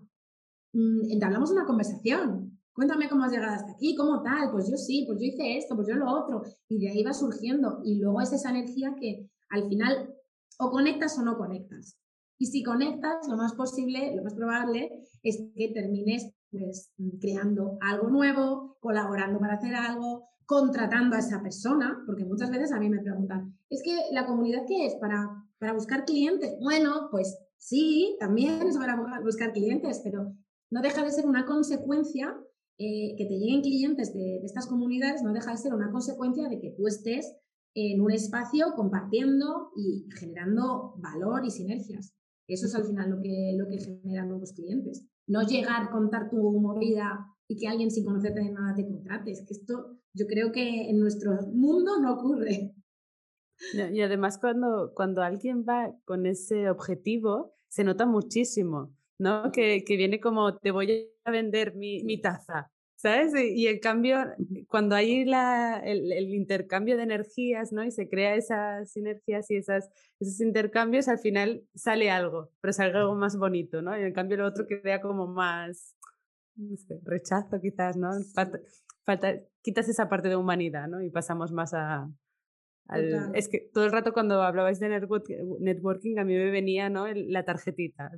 [0.73, 5.03] mmm, entablamos una conversación, cuéntame cómo has llegado hasta aquí, cómo tal, pues yo sí,
[5.05, 7.81] pues yo hice esto, pues yo lo otro, y de ahí va surgiendo.
[7.83, 10.15] Y luego es esa energía que al final
[10.57, 11.97] o conectas o no conectas.
[12.39, 14.89] Y si conectas, lo más posible, lo más probable
[15.21, 22.03] es que termines pues, creando algo nuevo, colaborando para hacer algo, contratando a esa persona,
[22.05, 25.71] porque muchas veces a mí me preguntan, es que la comunidad qué es para, para
[25.71, 26.57] buscar clientes.
[26.59, 30.35] Bueno, pues sí, también es para buscar clientes, pero
[30.69, 32.37] no deja de ser una consecuencia
[32.77, 36.59] eh, que te lleguen clientes de, estas comunidades no deja de ser una consecuencia de
[36.59, 37.33] que tú estés
[37.73, 42.13] en un espacio compartiendo y generando valor y sinergias.
[42.45, 45.05] Eso es al final lo que, lo que genera nuevos clientes.
[45.27, 49.31] No llegar, a contar tu movida y que alguien sin conocerte de nada te contrate.
[49.31, 52.73] Es que esto yo creo que en nuestro mundo no ocurre.
[53.73, 58.95] Y además cuando, cuando alguien va con ese objetivo, se nota muchísimo.
[59.21, 59.51] ¿no?
[59.51, 63.33] Que, que, viene como te voy a vender mi, mi taza, ¿sabes?
[63.35, 64.17] Y, el cambio,
[64.67, 67.83] cuando hay la, el, el, intercambio de energías, ¿no?
[67.83, 72.97] Y se crea esas sinergias y esas, esos intercambios, al final sale algo, pero sale
[72.97, 73.95] algo más bonito, ¿no?
[73.95, 75.95] Y en cambio lo otro crea como más,
[76.62, 78.10] no sé, rechazo quizás, ¿no?
[78.34, 78.60] Falta,
[79.06, 81.02] falta, quitas esa parte de humanidad, ¿no?
[81.02, 82.10] Y pasamos más a,
[83.34, 87.06] es que todo el rato cuando hablabais de networking, a mí me venía ¿no?
[87.08, 88.12] la tarjetita,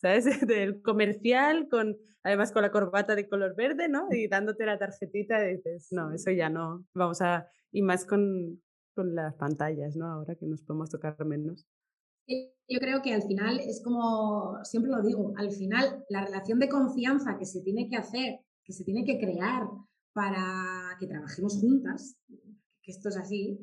[0.00, 0.24] ¿sabes?
[0.48, 4.08] Del comercial, con, además con la corbata de color verde, ¿no?
[4.10, 8.62] Y dándote la tarjetita y dices, no, eso ya no, vamos a, y más con,
[8.94, 10.06] con las pantallas, ¿no?
[10.06, 11.66] Ahora que nos podemos tocar menos.
[12.26, 16.68] Yo creo que al final es como, siempre lo digo, al final la relación de
[16.68, 19.64] confianza que se tiene que hacer, que se tiene que crear
[20.14, 22.16] para que trabajemos juntas,
[22.82, 23.58] que esto es así,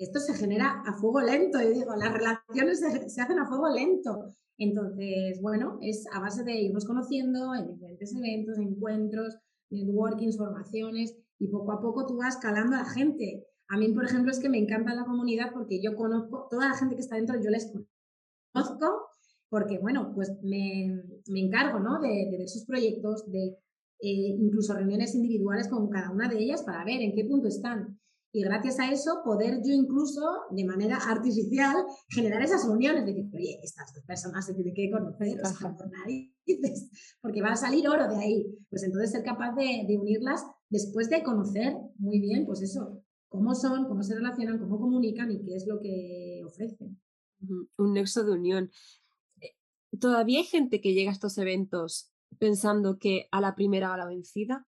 [0.00, 1.60] esto se genera a fuego lento.
[1.60, 4.34] Yo digo, las relaciones se, hacen a fuego lento.
[4.56, 9.38] Entonces, bueno, es a base de irnos conociendo en diferentes eventos, encuentros,
[9.70, 13.46] networking, formaciones, y poco a poco tú vas calando a la gente.
[13.68, 16.74] A mí, por ejemplo, es que me encanta la comunidad porque yo conozco, toda la
[16.74, 17.72] gente que está dentro, yo les
[18.52, 19.08] conozco,
[19.48, 22.00] porque, bueno, pues me, me encargo, ¿no?
[22.00, 23.58] De, de, ver sus proyectos, de
[24.02, 27.98] eh, incluso reuniones individuales con cada una de ellas para ver en qué punto están.
[28.32, 30.20] Y gracias a eso, poder yo incluso,
[30.52, 31.76] de manera artificial,
[32.08, 35.76] generar esas reuniones, de decir, oye, estas dos personas se tienen que conocer, o sea,
[35.76, 38.58] por narices, porque va a salir oro de ahí.
[38.70, 43.54] Pues entonces ser capaz de, de unirlas después de conocer muy bien, pues eso, cómo
[43.54, 47.00] son, cómo se relacionan, cómo comunican y qué es lo que ofrecen.
[47.76, 48.70] Un nexo de unión.
[49.40, 49.56] Eh,
[49.98, 54.06] todavía hay gente que llega a estos eventos pensando que a la primera va la
[54.06, 54.66] vencida,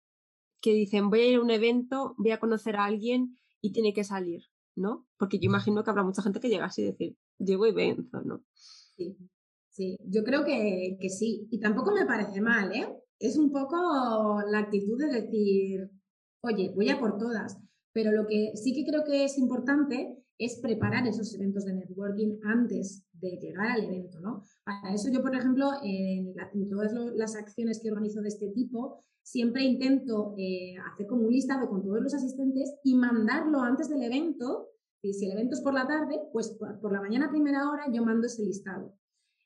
[0.60, 3.92] que dicen voy a ir a un evento, voy a conocer a alguien y tiene
[3.92, 4.44] que salir,
[4.76, 5.06] ¿no?
[5.18, 8.22] Porque yo imagino que habrá mucha gente que llega así y decir, llego y venzo,
[8.22, 8.44] ¿no?
[8.54, 9.16] Sí,
[9.68, 11.48] sí, yo creo que, que sí.
[11.50, 12.88] Y tampoco me parece mal, ¿eh?
[13.18, 15.90] Es un poco la actitud de decir,
[16.42, 17.58] oye, voy a por todas.
[17.92, 22.38] Pero lo que sí que creo que es importante es preparar esos eventos de networking
[22.42, 24.42] antes de llegar al evento, ¿no?
[24.64, 26.34] Para eso yo, por ejemplo, en,
[26.70, 31.68] todas las acciones que organizo de este tipo, siempre intento eh, hacer como un listado
[31.68, 34.70] con todos los asistentes y mandarlo antes del evento.
[35.02, 38.02] Y si el evento es por la tarde, pues por, la mañana primera hora yo
[38.02, 38.94] mando ese listado.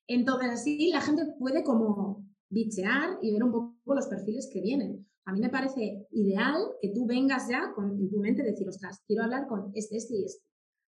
[0.07, 5.05] Entonces así la gente puede como bichear y ver un poco los perfiles que vienen.
[5.25, 9.03] A mí me parece ideal que tú vengas ya con en tu mente decir, ostras,
[9.09, 10.54] quiero hablar con este, este y este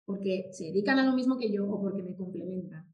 [0.06, 2.86] porque se dedican a lo mismo que yo o porque me complementan.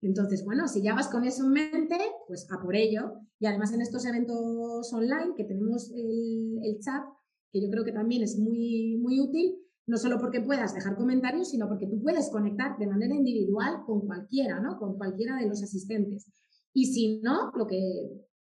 [0.00, 3.12] Entonces, bueno, si ya vas con eso en mente, pues a por ello.
[3.38, 7.02] Y además en estos eventos online que tenemos el, chat,
[7.50, 11.50] que yo creo que también es muy, muy útil, no solo porque puedas dejar comentarios,
[11.50, 14.78] sino porque tú puedes conectar de manera individual con cualquiera, ¿no?
[14.78, 16.30] Con cualquiera de los asistentes.
[16.72, 17.80] Y si no, lo que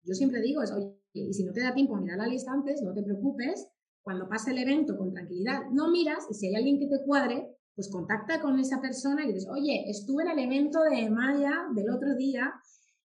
[0.03, 2.53] yo siempre digo es, oye, y si no te da tiempo a mirar la lista
[2.53, 3.69] antes, no te preocupes,
[4.03, 7.52] cuando pase el evento con tranquilidad, no miras y si hay alguien que te cuadre,
[7.75, 11.91] pues contacta con esa persona y dices, oye, estuve en el evento de Maya del
[11.91, 12.53] otro día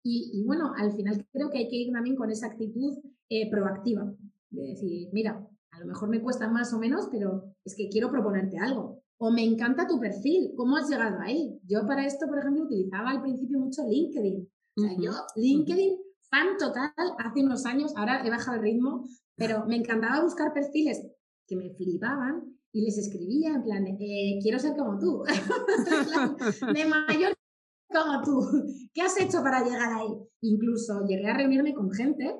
[0.07, 2.95] y, bueno, al final creo que hay que ir también con esa actitud
[3.27, 4.13] eh, proactiva,
[4.51, 8.11] de decir, mira, a lo mejor me cuesta más o menos, pero es que quiero
[8.11, 9.01] proponerte algo.
[9.17, 11.59] O me encanta tu perfil, ¿cómo has llegado ahí?
[11.65, 14.47] Yo para esto, por ejemplo, utilizaba al principio mucho LinkedIn.
[14.77, 15.97] O sea, yo, LinkedIn,
[16.29, 21.03] fan total, hace unos años, ahora he bajado el ritmo, pero me encantaba buscar perfiles
[21.47, 25.23] que me flipaban y les escribía en plan, eh, quiero ser como tú,
[26.73, 27.33] de mayor
[27.87, 30.09] como tú, ¿qué has hecho para llegar ahí?
[30.41, 32.35] Incluso llegué a reunirme con gente,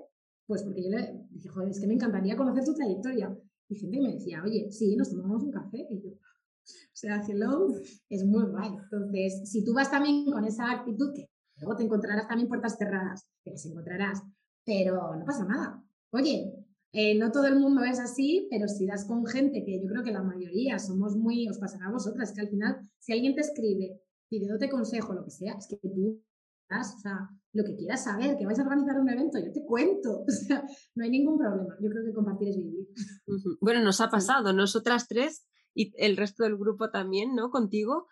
[0.46, 3.34] pues porque yo le dije, joder, es que me encantaría conocer tu trayectoria.
[3.70, 5.88] Y gente me decía, oye, sí, nos tomamos un café.
[5.90, 6.18] Y yo, o
[6.92, 7.70] sea, hello,
[8.10, 8.72] es muy guay.
[8.84, 11.30] Entonces, si tú vas también con esa actitud, que
[11.62, 14.22] luego te encontrarás también puertas cerradas, que las encontrarás,
[14.66, 15.82] pero no pasa nada.
[16.12, 16.65] Oye,
[16.98, 20.02] eh, no todo el mundo es así, pero si das con gente, que yo creo
[20.02, 23.42] que la mayoría somos muy, os pasará a vosotras, que al final, si alguien te
[23.42, 26.24] escribe pidiéndote consejo, lo que sea, es que tú
[26.70, 29.66] das, o sea, lo que quieras saber, que vais a organizar un evento, yo te
[29.66, 30.64] cuento, o sea,
[30.96, 31.76] no hay ningún problema.
[31.82, 32.88] Yo creo que compartir es vivir.
[33.60, 37.50] Bueno, nos ha pasado, nosotras tres y el resto del grupo también, ¿no?
[37.50, 38.08] Contigo,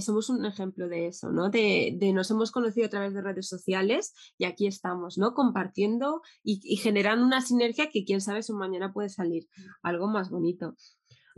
[0.00, 1.50] somos un ejemplo de eso, ¿no?
[1.50, 5.34] De, de, nos hemos conocido a través de redes sociales y aquí estamos, ¿no?
[5.34, 9.48] Compartiendo y, y, generando una sinergia que quién sabe si mañana puede salir
[9.82, 10.74] algo más bonito.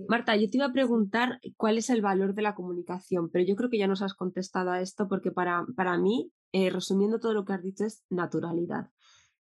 [0.09, 3.55] Marta, yo te iba a preguntar cuál es el valor de la comunicación, pero yo
[3.57, 7.35] creo que ya nos has contestado a esto porque para, para mí, eh, resumiendo todo
[7.35, 8.90] lo que has dicho, es naturalidad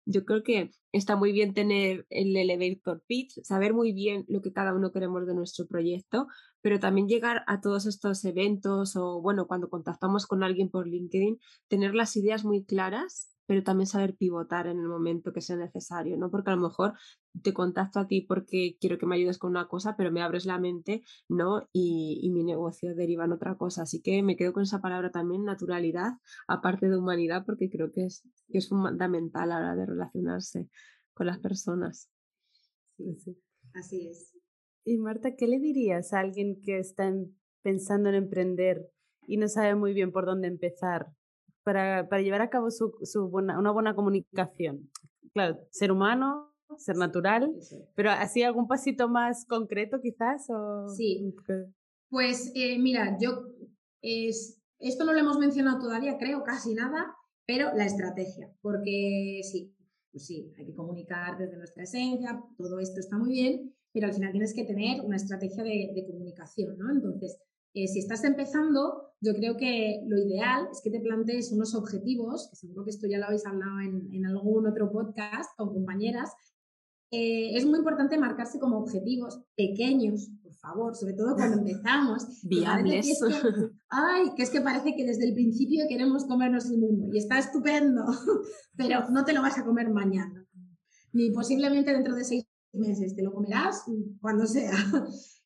[0.08, 4.54] yo creo que está muy bien tener el elevator pitch, saber muy bien lo que
[4.54, 6.28] cada uno queremos de nuestro proyecto,
[6.62, 11.40] pero también llegar a todos estos eventos o, bueno, cuando contactamos con alguien por LinkedIn,
[11.68, 16.18] tener las ideas muy claras pero también saber pivotar en el momento que sea necesario,
[16.18, 16.30] ¿no?
[16.30, 16.94] Porque a lo mejor
[17.42, 20.46] te contacto a ti porque quiero que me ayudes con una cosa, pero me abres
[20.46, 21.68] la mente, ¿no?
[21.72, 23.84] Y, mi negocio deriva en otra cosa.
[23.84, 26.12] Así que me quedo con esa palabra también, naturalidad,
[26.48, 28.22] aparte de humanidad, porque creo que es,
[28.52, 30.70] que es fundamental a la hora de relacionarse
[31.14, 32.12] con las personas.
[32.98, 33.42] Sí, sí.
[33.74, 34.34] Así es.
[34.84, 37.12] Y Marta, ¿qué le dirías a alguien que está
[37.62, 38.92] pensando en emprender
[39.26, 41.08] y no sabe muy bien por dónde empezar
[41.68, 44.90] para, para llevar a cabo su, su buena, una buena comunicación?
[45.34, 47.54] Claro, ser humano, ser natural,
[47.94, 50.50] pero así algún pasito más concreto quizás.
[50.50, 50.88] O...
[50.88, 51.36] Sí.
[52.10, 53.50] Pues eh, mira, yo
[54.02, 57.14] es, esto no lo hemos mencionado todavía, creo, casi nada,
[57.46, 59.76] pero la estrategia, porque sí,
[60.14, 64.14] pues sí, hay que comunicar desde nuestra esencia, todo esto está muy bien, pero al
[64.14, 66.90] final tienes que tener una estrategia de, comunicación, ¿no?
[66.94, 67.38] Entonces,
[67.84, 72.50] eh, si estás empezando, yo creo que lo ideal es que te plantees unos objetivos,
[72.50, 76.32] que seguro que esto ya lo habéis hablado en, en algún otro podcast con compañeras,
[77.10, 82.26] eh, es muy importante marcarse como objetivos pequeños, por favor, sobre todo cuando empezamos.
[82.44, 83.20] Viables.
[83.90, 87.40] ay, que es que parece que desde el principio queremos comernos el mundo y está
[87.40, 88.04] estupendo,
[88.76, 90.46] pero no te lo vas a comer mañana,
[91.14, 93.86] ni posiblemente dentro de seis meses, te lo comerás
[94.20, 94.74] cuando sea.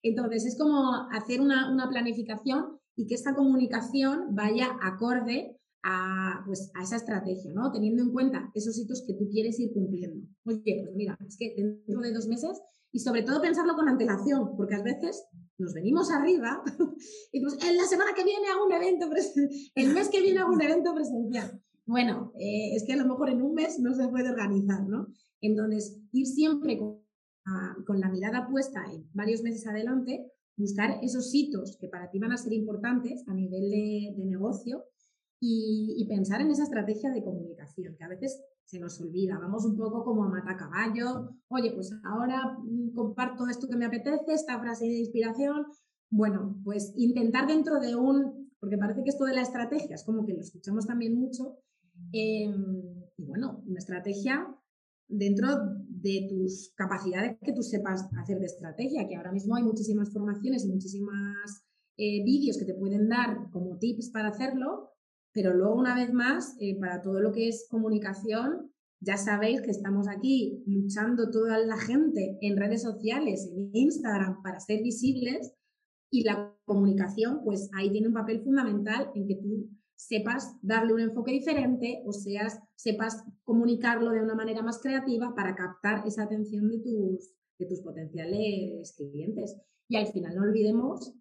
[0.03, 6.83] Entonces, es como hacer una, planificación y que esta comunicación vaya acorde a, pues, a
[6.83, 7.71] esa estrategia, ¿no?
[7.71, 10.27] Teniendo en cuenta esos hitos que tú quieres ir cumpliendo.
[10.45, 14.55] Oye, pues mira, es que dentro de dos meses, y sobre todo pensarlo con antelación,
[14.57, 15.23] porque a veces
[15.57, 16.61] nos venimos arriba
[17.31, 19.09] y pues en la semana que viene hago un evento,
[19.75, 21.61] el mes que viene hago un evento presencial.
[21.85, 25.07] Bueno, eh, es que a lo mejor en un mes no se puede organizar, ¿no?
[25.41, 27.01] Entonces, ir siempre con,
[27.85, 32.31] con la mirada puesta en varios meses adelante, buscar esos hitos que para ti van
[32.31, 34.85] a ser importantes a nivel de, de negocio
[35.43, 39.75] y, pensar en esa estrategia de comunicación, que a veces se nos olvida, vamos un
[39.75, 44.85] poco como a matacaballo, oye, pues ahora mm, comparto esto que me apetece, esta frase
[44.85, 45.65] de inspiración,
[46.11, 50.25] bueno, pues intentar dentro de un, porque parece que esto de la estrategia es como
[50.25, 51.57] que lo escuchamos también mucho,
[52.11, 54.47] em, y bueno, una estrategia
[55.07, 55.47] dentro
[56.01, 60.65] de tus capacidades que tú sepas hacer de estrategia, que ahora mismo hay muchísimas formaciones
[60.65, 61.63] y muchísimas
[61.97, 64.91] eh, vídeos que te pueden dar como tips para hacerlo,
[65.33, 69.71] pero luego, una vez más, eh, para todo lo que es comunicación, ya sabéis que
[69.71, 75.53] estamos aquí luchando toda la gente en redes sociales, en Instagram, para ser visibles
[76.11, 79.69] y la comunicación, pues ahí tiene un papel fundamental en que tú
[80.07, 85.55] sepas darle un enfoque diferente o seas, sepas comunicarlo de una manera más creativa para
[85.55, 89.57] captar esa atención de tus, de tus potenciales clientes.
[89.87, 91.13] Y al final no olvidemos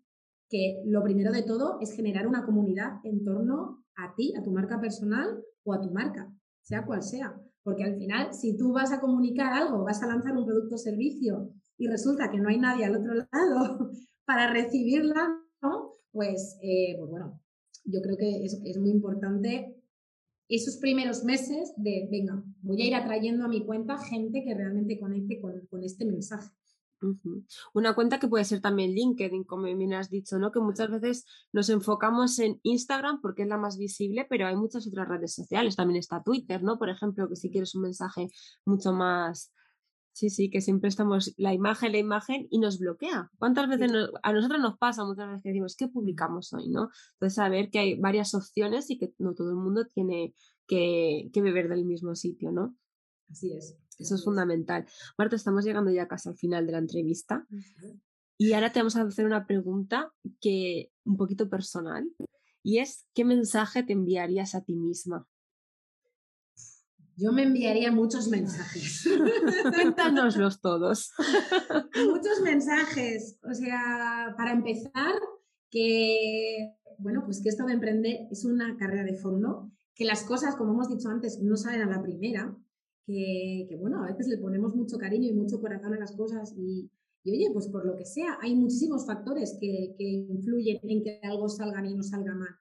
[0.49, 4.51] que lo primero de todo es generar una comunidad en torno a ti, a tu
[4.51, 7.39] marca personal o a tu marca, sea cual sea.
[7.62, 10.78] Porque al final, si tú vas a comunicar algo, vas a lanzar un producto o
[10.78, 13.91] servicio y resulta que no hay nadie al otro lado
[14.24, 15.37] para recibirla.
[16.12, 17.41] Pues, eh, pues bueno,
[17.85, 19.76] yo creo que es, es muy importante
[20.49, 24.99] esos primeros meses de, venga, voy a ir atrayendo a mi cuenta gente que realmente
[24.99, 26.51] conecte con, con este mensaje.
[27.72, 30.53] Una cuenta que puede ser también LinkedIn, como bien has dicho, ¿no?
[30.53, 34.87] Que muchas veces nos enfocamos en Instagram porque es la más visible, pero hay muchas
[34.87, 35.76] otras redes sociales.
[35.76, 36.78] También está Twitter, ¿no?
[36.78, 38.28] Por ejemplo, que si quieres un mensaje
[38.66, 39.53] mucho más.
[40.13, 43.31] Sí, sí, que siempre estamos la imagen, la imagen y nos bloquea.
[43.39, 43.93] ¿Cuántas veces
[44.23, 46.69] a nosotros nos pasa muchas veces que decimos, ¿qué publicamos hoy?
[46.69, 46.91] ¿no?
[47.15, 50.35] Entonces, saber que hay varias opciones y que no todo el mundo tiene
[50.67, 52.77] que, que beber del mismo sitio, ¿no?
[53.31, 53.77] Así es.
[53.99, 54.87] Eso es fundamental.
[55.19, 57.47] Marta, estamos llegando ya casi al final de la entrevista.
[58.39, 62.11] Y ahora te vamos a hacer una pregunta que un poquito personal.
[62.63, 65.29] Y es, ¿qué mensaje te enviarías a ti misma?
[67.21, 69.05] Yo me enviaría muchos mensajes.
[69.75, 71.12] Cuéntanoslos todos.
[72.07, 73.39] muchos mensajes.
[73.43, 75.14] O sea, para empezar,
[75.71, 80.57] que, bueno, pues que esto de emprender es una carrera de fondo, que las cosas,
[80.57, 82.57] como hemos dicho antes, no salen a la primera,
[83.07, 86.91] que, bueno, a veces le ponemos mucho cariño y mucho corazón a las cosas y,
[87.27, 91.49] oye, pues por lo que sea, hay muchísimos factores que, que, influyen en que algo
[91.49, 92.55] salga y no salga mal.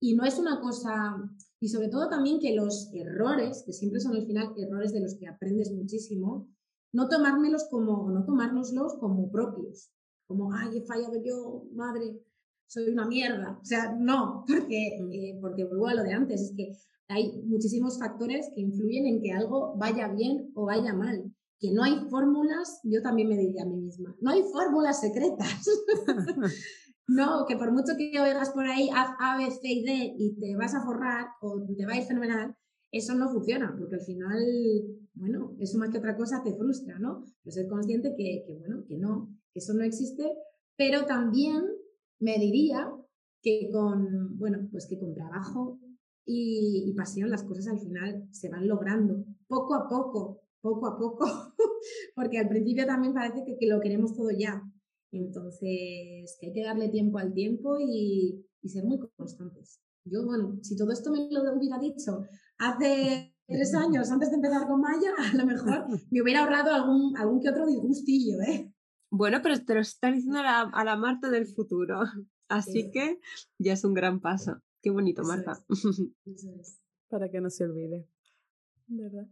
[0.00, 1.16] Y no es una cosa,
[1.60, 5.14] y sobre todo también que los errores, que siempre son al final errores de los
[5.14, 6.48] que aprendes muchísimo,
[6.92, 9.90] no tomármelos como, no tomárnoslos como propios,
[10.26, 12.20] como, ay, he fallado yo, madre,
[12.66, 13.58] soy una mierda.
[13.60, 15.12] O sea, no, porque, mm.
[15.12, 16.72] eh, porque vuelvo a lo de antes, es que
[17.08, 21.32] hay muchísimos factores que influyen en que algo vaya bien o vaya mal.
[21.58, 25.64] Que no hay fórmulas, yo también me diría a mí misma, no hay fórmulas secretas.
[27.08, 30.40] no, que por mucho que oigas por ahí, haz A, B, C y D y
[30.40, 32.56] te vas a forrar o te va a ir fenomenal,
[32.90, 34.42] eso no funciona, porque al final,
[35.14, 37.24] bueno, eso más que otra cosa te frustra, ¿no?
[37.42, 40.24] Pero ser consciente que, que, bueno, que no, que eso no existe,
[40.76, 41.64] pero también
[42.18, 42.90] me diría
[43.42, 45.78] que con, bueno, pues que con trabajo,
[46.26, 51.24] y, pasión, las cosas al final se van logrando poco a poco, poco a poco,
[52.16, 54.60] porque al principio también parece que, lo queremos todo ya.
[55.18, 59.80] Entonces, que hay que darle tiempo al tiempo y, ser muy constantes.
[60.04, 62.24] Yo, bueno, si todo esto me lo hubiera dicho
[62.58, 67.16] hace tres años antes de empezar con Maya, a lo mejor me hubiera ahorrado algún,
[67.16, 68.72] algún que otro disgustillo, ¿eh?
[69.10, 72.00] Bueno, pero te lo está diciendo a la, Marta del futuro.
[72.48, 73.18] Así que
[73.58, 74.60] ya es un gran paso.
[74.82, 75.64] Qué bonito, Marta.
[77.08, 78.08] Para que no se olvide.
[78.88, 79.28] ¿Verdad?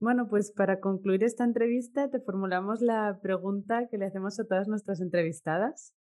[0.00, 4.68] Bueno, pues para concluir esta entrevista te formulamos la pregunta que le hacemos a todas
[4.68, 5.94] nuestras entrevistadas.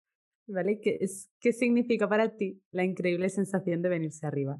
[0.48, 0.80] ¿Vale?
[0.82, 4.60] ¿Qué, es, ¿Qué significa para ti la increíble sensación de venirse arriba?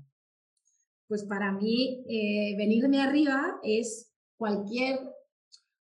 [1.08, 5.00] Pues para mí, eh, venirme arriba es cualquier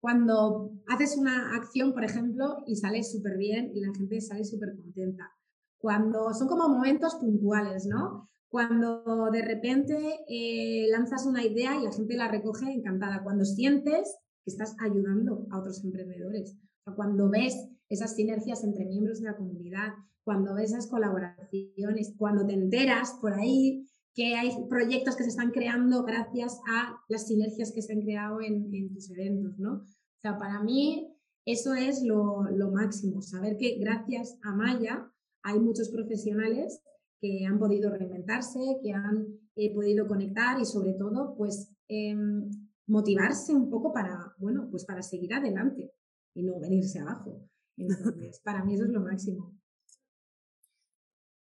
[0.01, 4.75] cuando haces una acción, por ejemplo, y sale súper bien y la gente sale súper
[4.75, 5.31] contenta.
[5.77, 8.29] Cuando son como momentos puntuales, ¿no?
[8.53, 9.97] Cuando de repente
[10.29, 13.23] eh, lanzas una idea y la gente la recoge encantada.
[13.23, 16.55] Cuando sientes que estás ayudando a otros emprendedores.
[16.95, 17.55] cuando ves
[17.89, 19.93] esas sinergias entre miembros de la comunidad,
[20.23, 25.49] cuando ves esas colaboraciones, cuando te enteras por ahí que hay proyectos que se están
[25.49, 29.77] creando gracias a las sinergias que se han creado en, tus eventos, ¿no?
[29.77, 31.11] O sea, para mí
[31.43, 36.83] eso es lo, máximo, saber que gracias a Maya hay muchos profesionales
[37.23, 42.49] que han podido reinventarse, que han eh, podido conectar y sobre todo, pues, em,
[42.85, 45.93] motivarse un poco para, bueno, pues para seguir adelante
[46.35, 47.47] y no venirse abajo.
[47.77, 49.55] Entonces, para mí eso es lo máximo.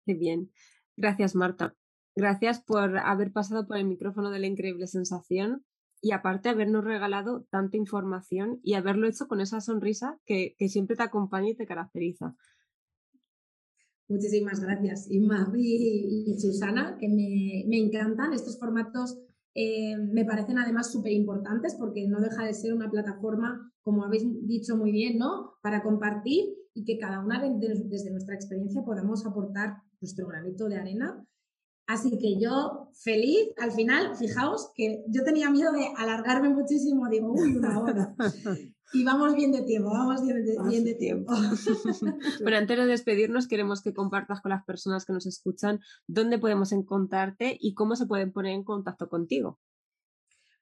[0.05, 0.51] Qué bien.
[0.95, 1.75] Gracias, Marta.
[2.15, 5.65] Gracias por haber pasado por el micrófono de la increíble sensación
[5.99, 11.03] y aparte habernos regalado tanta información y haberlo hecho con esa sonrisa que, siempre te
[11.03, 12.35] acompaña y te caracteriza.
[14.11, 19.17] Muchísimas gracias, Inma y, Susana, que me, encantan estos formatos.
[19.55, 24.25] Eh, me parecen además súper importantes porque no deja de ser una plataforma, como habéis
[24.45, 25.53] dicho muy bien, ¿no?
[25.61, 26.43] Para compartir
[26.73, 31.25] y que cada una desde nuestra experiencia podamos aportar nuestro granito de arena
[31.91, 37.33] Así que yo feliz, al final, fijaos que yo tenía miedo de alargarme muchísimo, digo,
[37.33, 38.15] uy, una hora.
[38.93, 41.31] Y vamos bien de tiempo, vamos bien de, tiempo.
[42.41, 46.73] bueno, antes de despedirnos, queremos que compartas con las personas que nos escuchan dónde podemos
[46.73, 49.61] encontrarte y cómo se pueden poner en contacto contigo.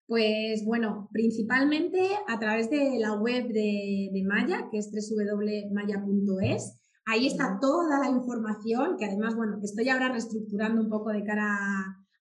[0.06, 6.80] Pues bueno, principalmente a través de la web de, de Maya, que es www.maya.es
[7.12, 11.58] Ahí está toda la información, que además, bueno, estoy ahora reestructurando un poco de cara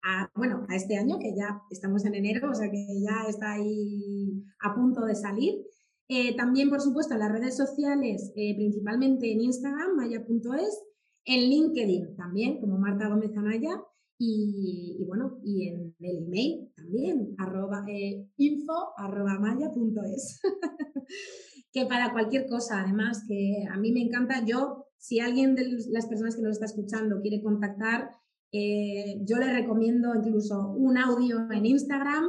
[0.02, 3.52] a, bueno, a este año, que ya estamos en enero, o sea que ya está
[3.52, 5.62] ahí a punto de salir.
[6.08, 10.82] Eh, también, por supuesto, en las redes sociales, eh, principalmente en Instagram, maya.es,
[11.26, 13.82] en LinkedIn también, como Marta Gómez Anaya,
[14.18, 20.40] y, bueno, y en el email también, arroba, eh, info arroba maya.es.
[21.72, 26.06] que para cualquier cosa, además, que a mí me encanta, yo, si alguien de las
[26.06, 28.10] personas que nos está escuchando quiere contactar,
[28.52, 32.24] eh, yo le recomiendo incluso un audio en Instagram,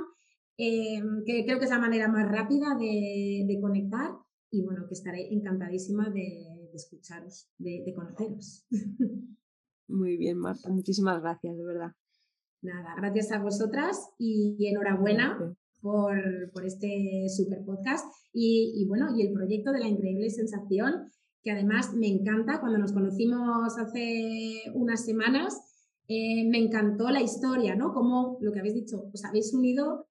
[0.57, 4.11] eh, que creo que es la manera más rápida de, conectar
[4.51, 8.67] y bueno, que estaré encantadísima de, escucharos, de, conoceros.
[9.87, 11.91] Muy bien, Marta, muchísimas gracias, de verdad.
[12.61, 19.33] Nada, gracias a vosotras y enhorabuena por, por este super podcast y, bueno, y el
[19.33, 21.11] proyecto de la increíble sensación,
[21.41, 25.57] que además me encanta, cuando nos conocimos hace unas semanas,
[26.07, 27.93] eh, me encantó la historia, ¿no?
[27.93, 30.07] Como lo que habéis dicho, os habéis unido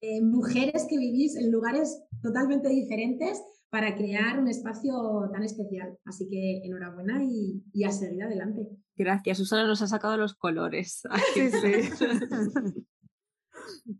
[0.00, 4.94] eh, mujeres que vivís en lugares totalmente diferentes para crear un espacio
[5.32, 5.96] tan especial.
[6.04, 8.68] Así que enhorabuena y, y a seguir adelante.
[8.96, 11.02] Gracias, Susana nos ha sacado los colores.
[11.34, 12.84] Sí, sí.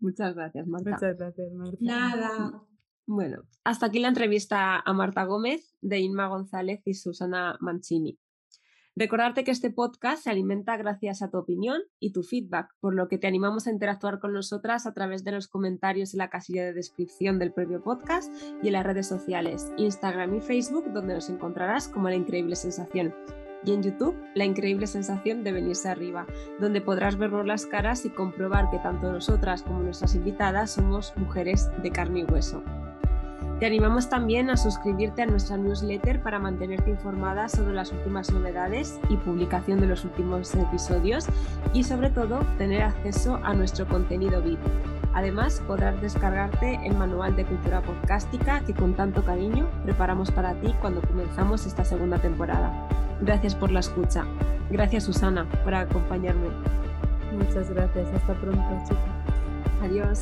[0.00, 0.90] Muchas gracias, Marta.
[0.90, 1.78] Muchas gracias, Marta.
[1.80, 2.62] Nada.
[3.06, 8.18] Bueno, hasta aquí la entrevista a Marta Gómez, de Inma González y Susana Mancini.
[8.94, 13.08] Recordarte que este podcast se alimenta gracias a tu opinión y tu feedback, por lo
[13.08, 16.62] que te animamos a interactuar con nosotras a través de los comentarios en la casilla
[16.64, 18.30] de descripción del propio podcast
[18.62, 23.14] y en las redes sociales, Instagram y Facebook, donde nos encontrarás como la increíble sensación
[23.64, 26.26] y en YouTube La increíble sensación de venirse arriba,
[26.60, 31.70] donde podrás vernos las caras y comprobar que tanto nosotras como nuestras invitadas somos mujeres
[31.82, 32.62] de carne y hueso.
[33.62, 38.98] Te animamos también a suscribirte a nuestra newsletter para mantenerte informada sobre las últimas novedades
[39.08, 41.26] y publicación de los últimos episodios
[41.72, 44.58] y sobre todo tener acceso a nuestro contenido VIP.
[45.14, 50.74] Además, podrás descargarte el manual de cultura podcástica que con tanto cariño preparamos para ti
[50.80, 52.88] cuando comenzamos esta segunda temporada.
[53.22, 54.24] Gracias por la escucha.
[54.70, 56.48] Gracias Susana por acompañarme.
[57.32, 58.08] Muchas gracias.
[58.14, 58.98] Hasta pronto, chicas.
[59.82, 60.20] Adiós.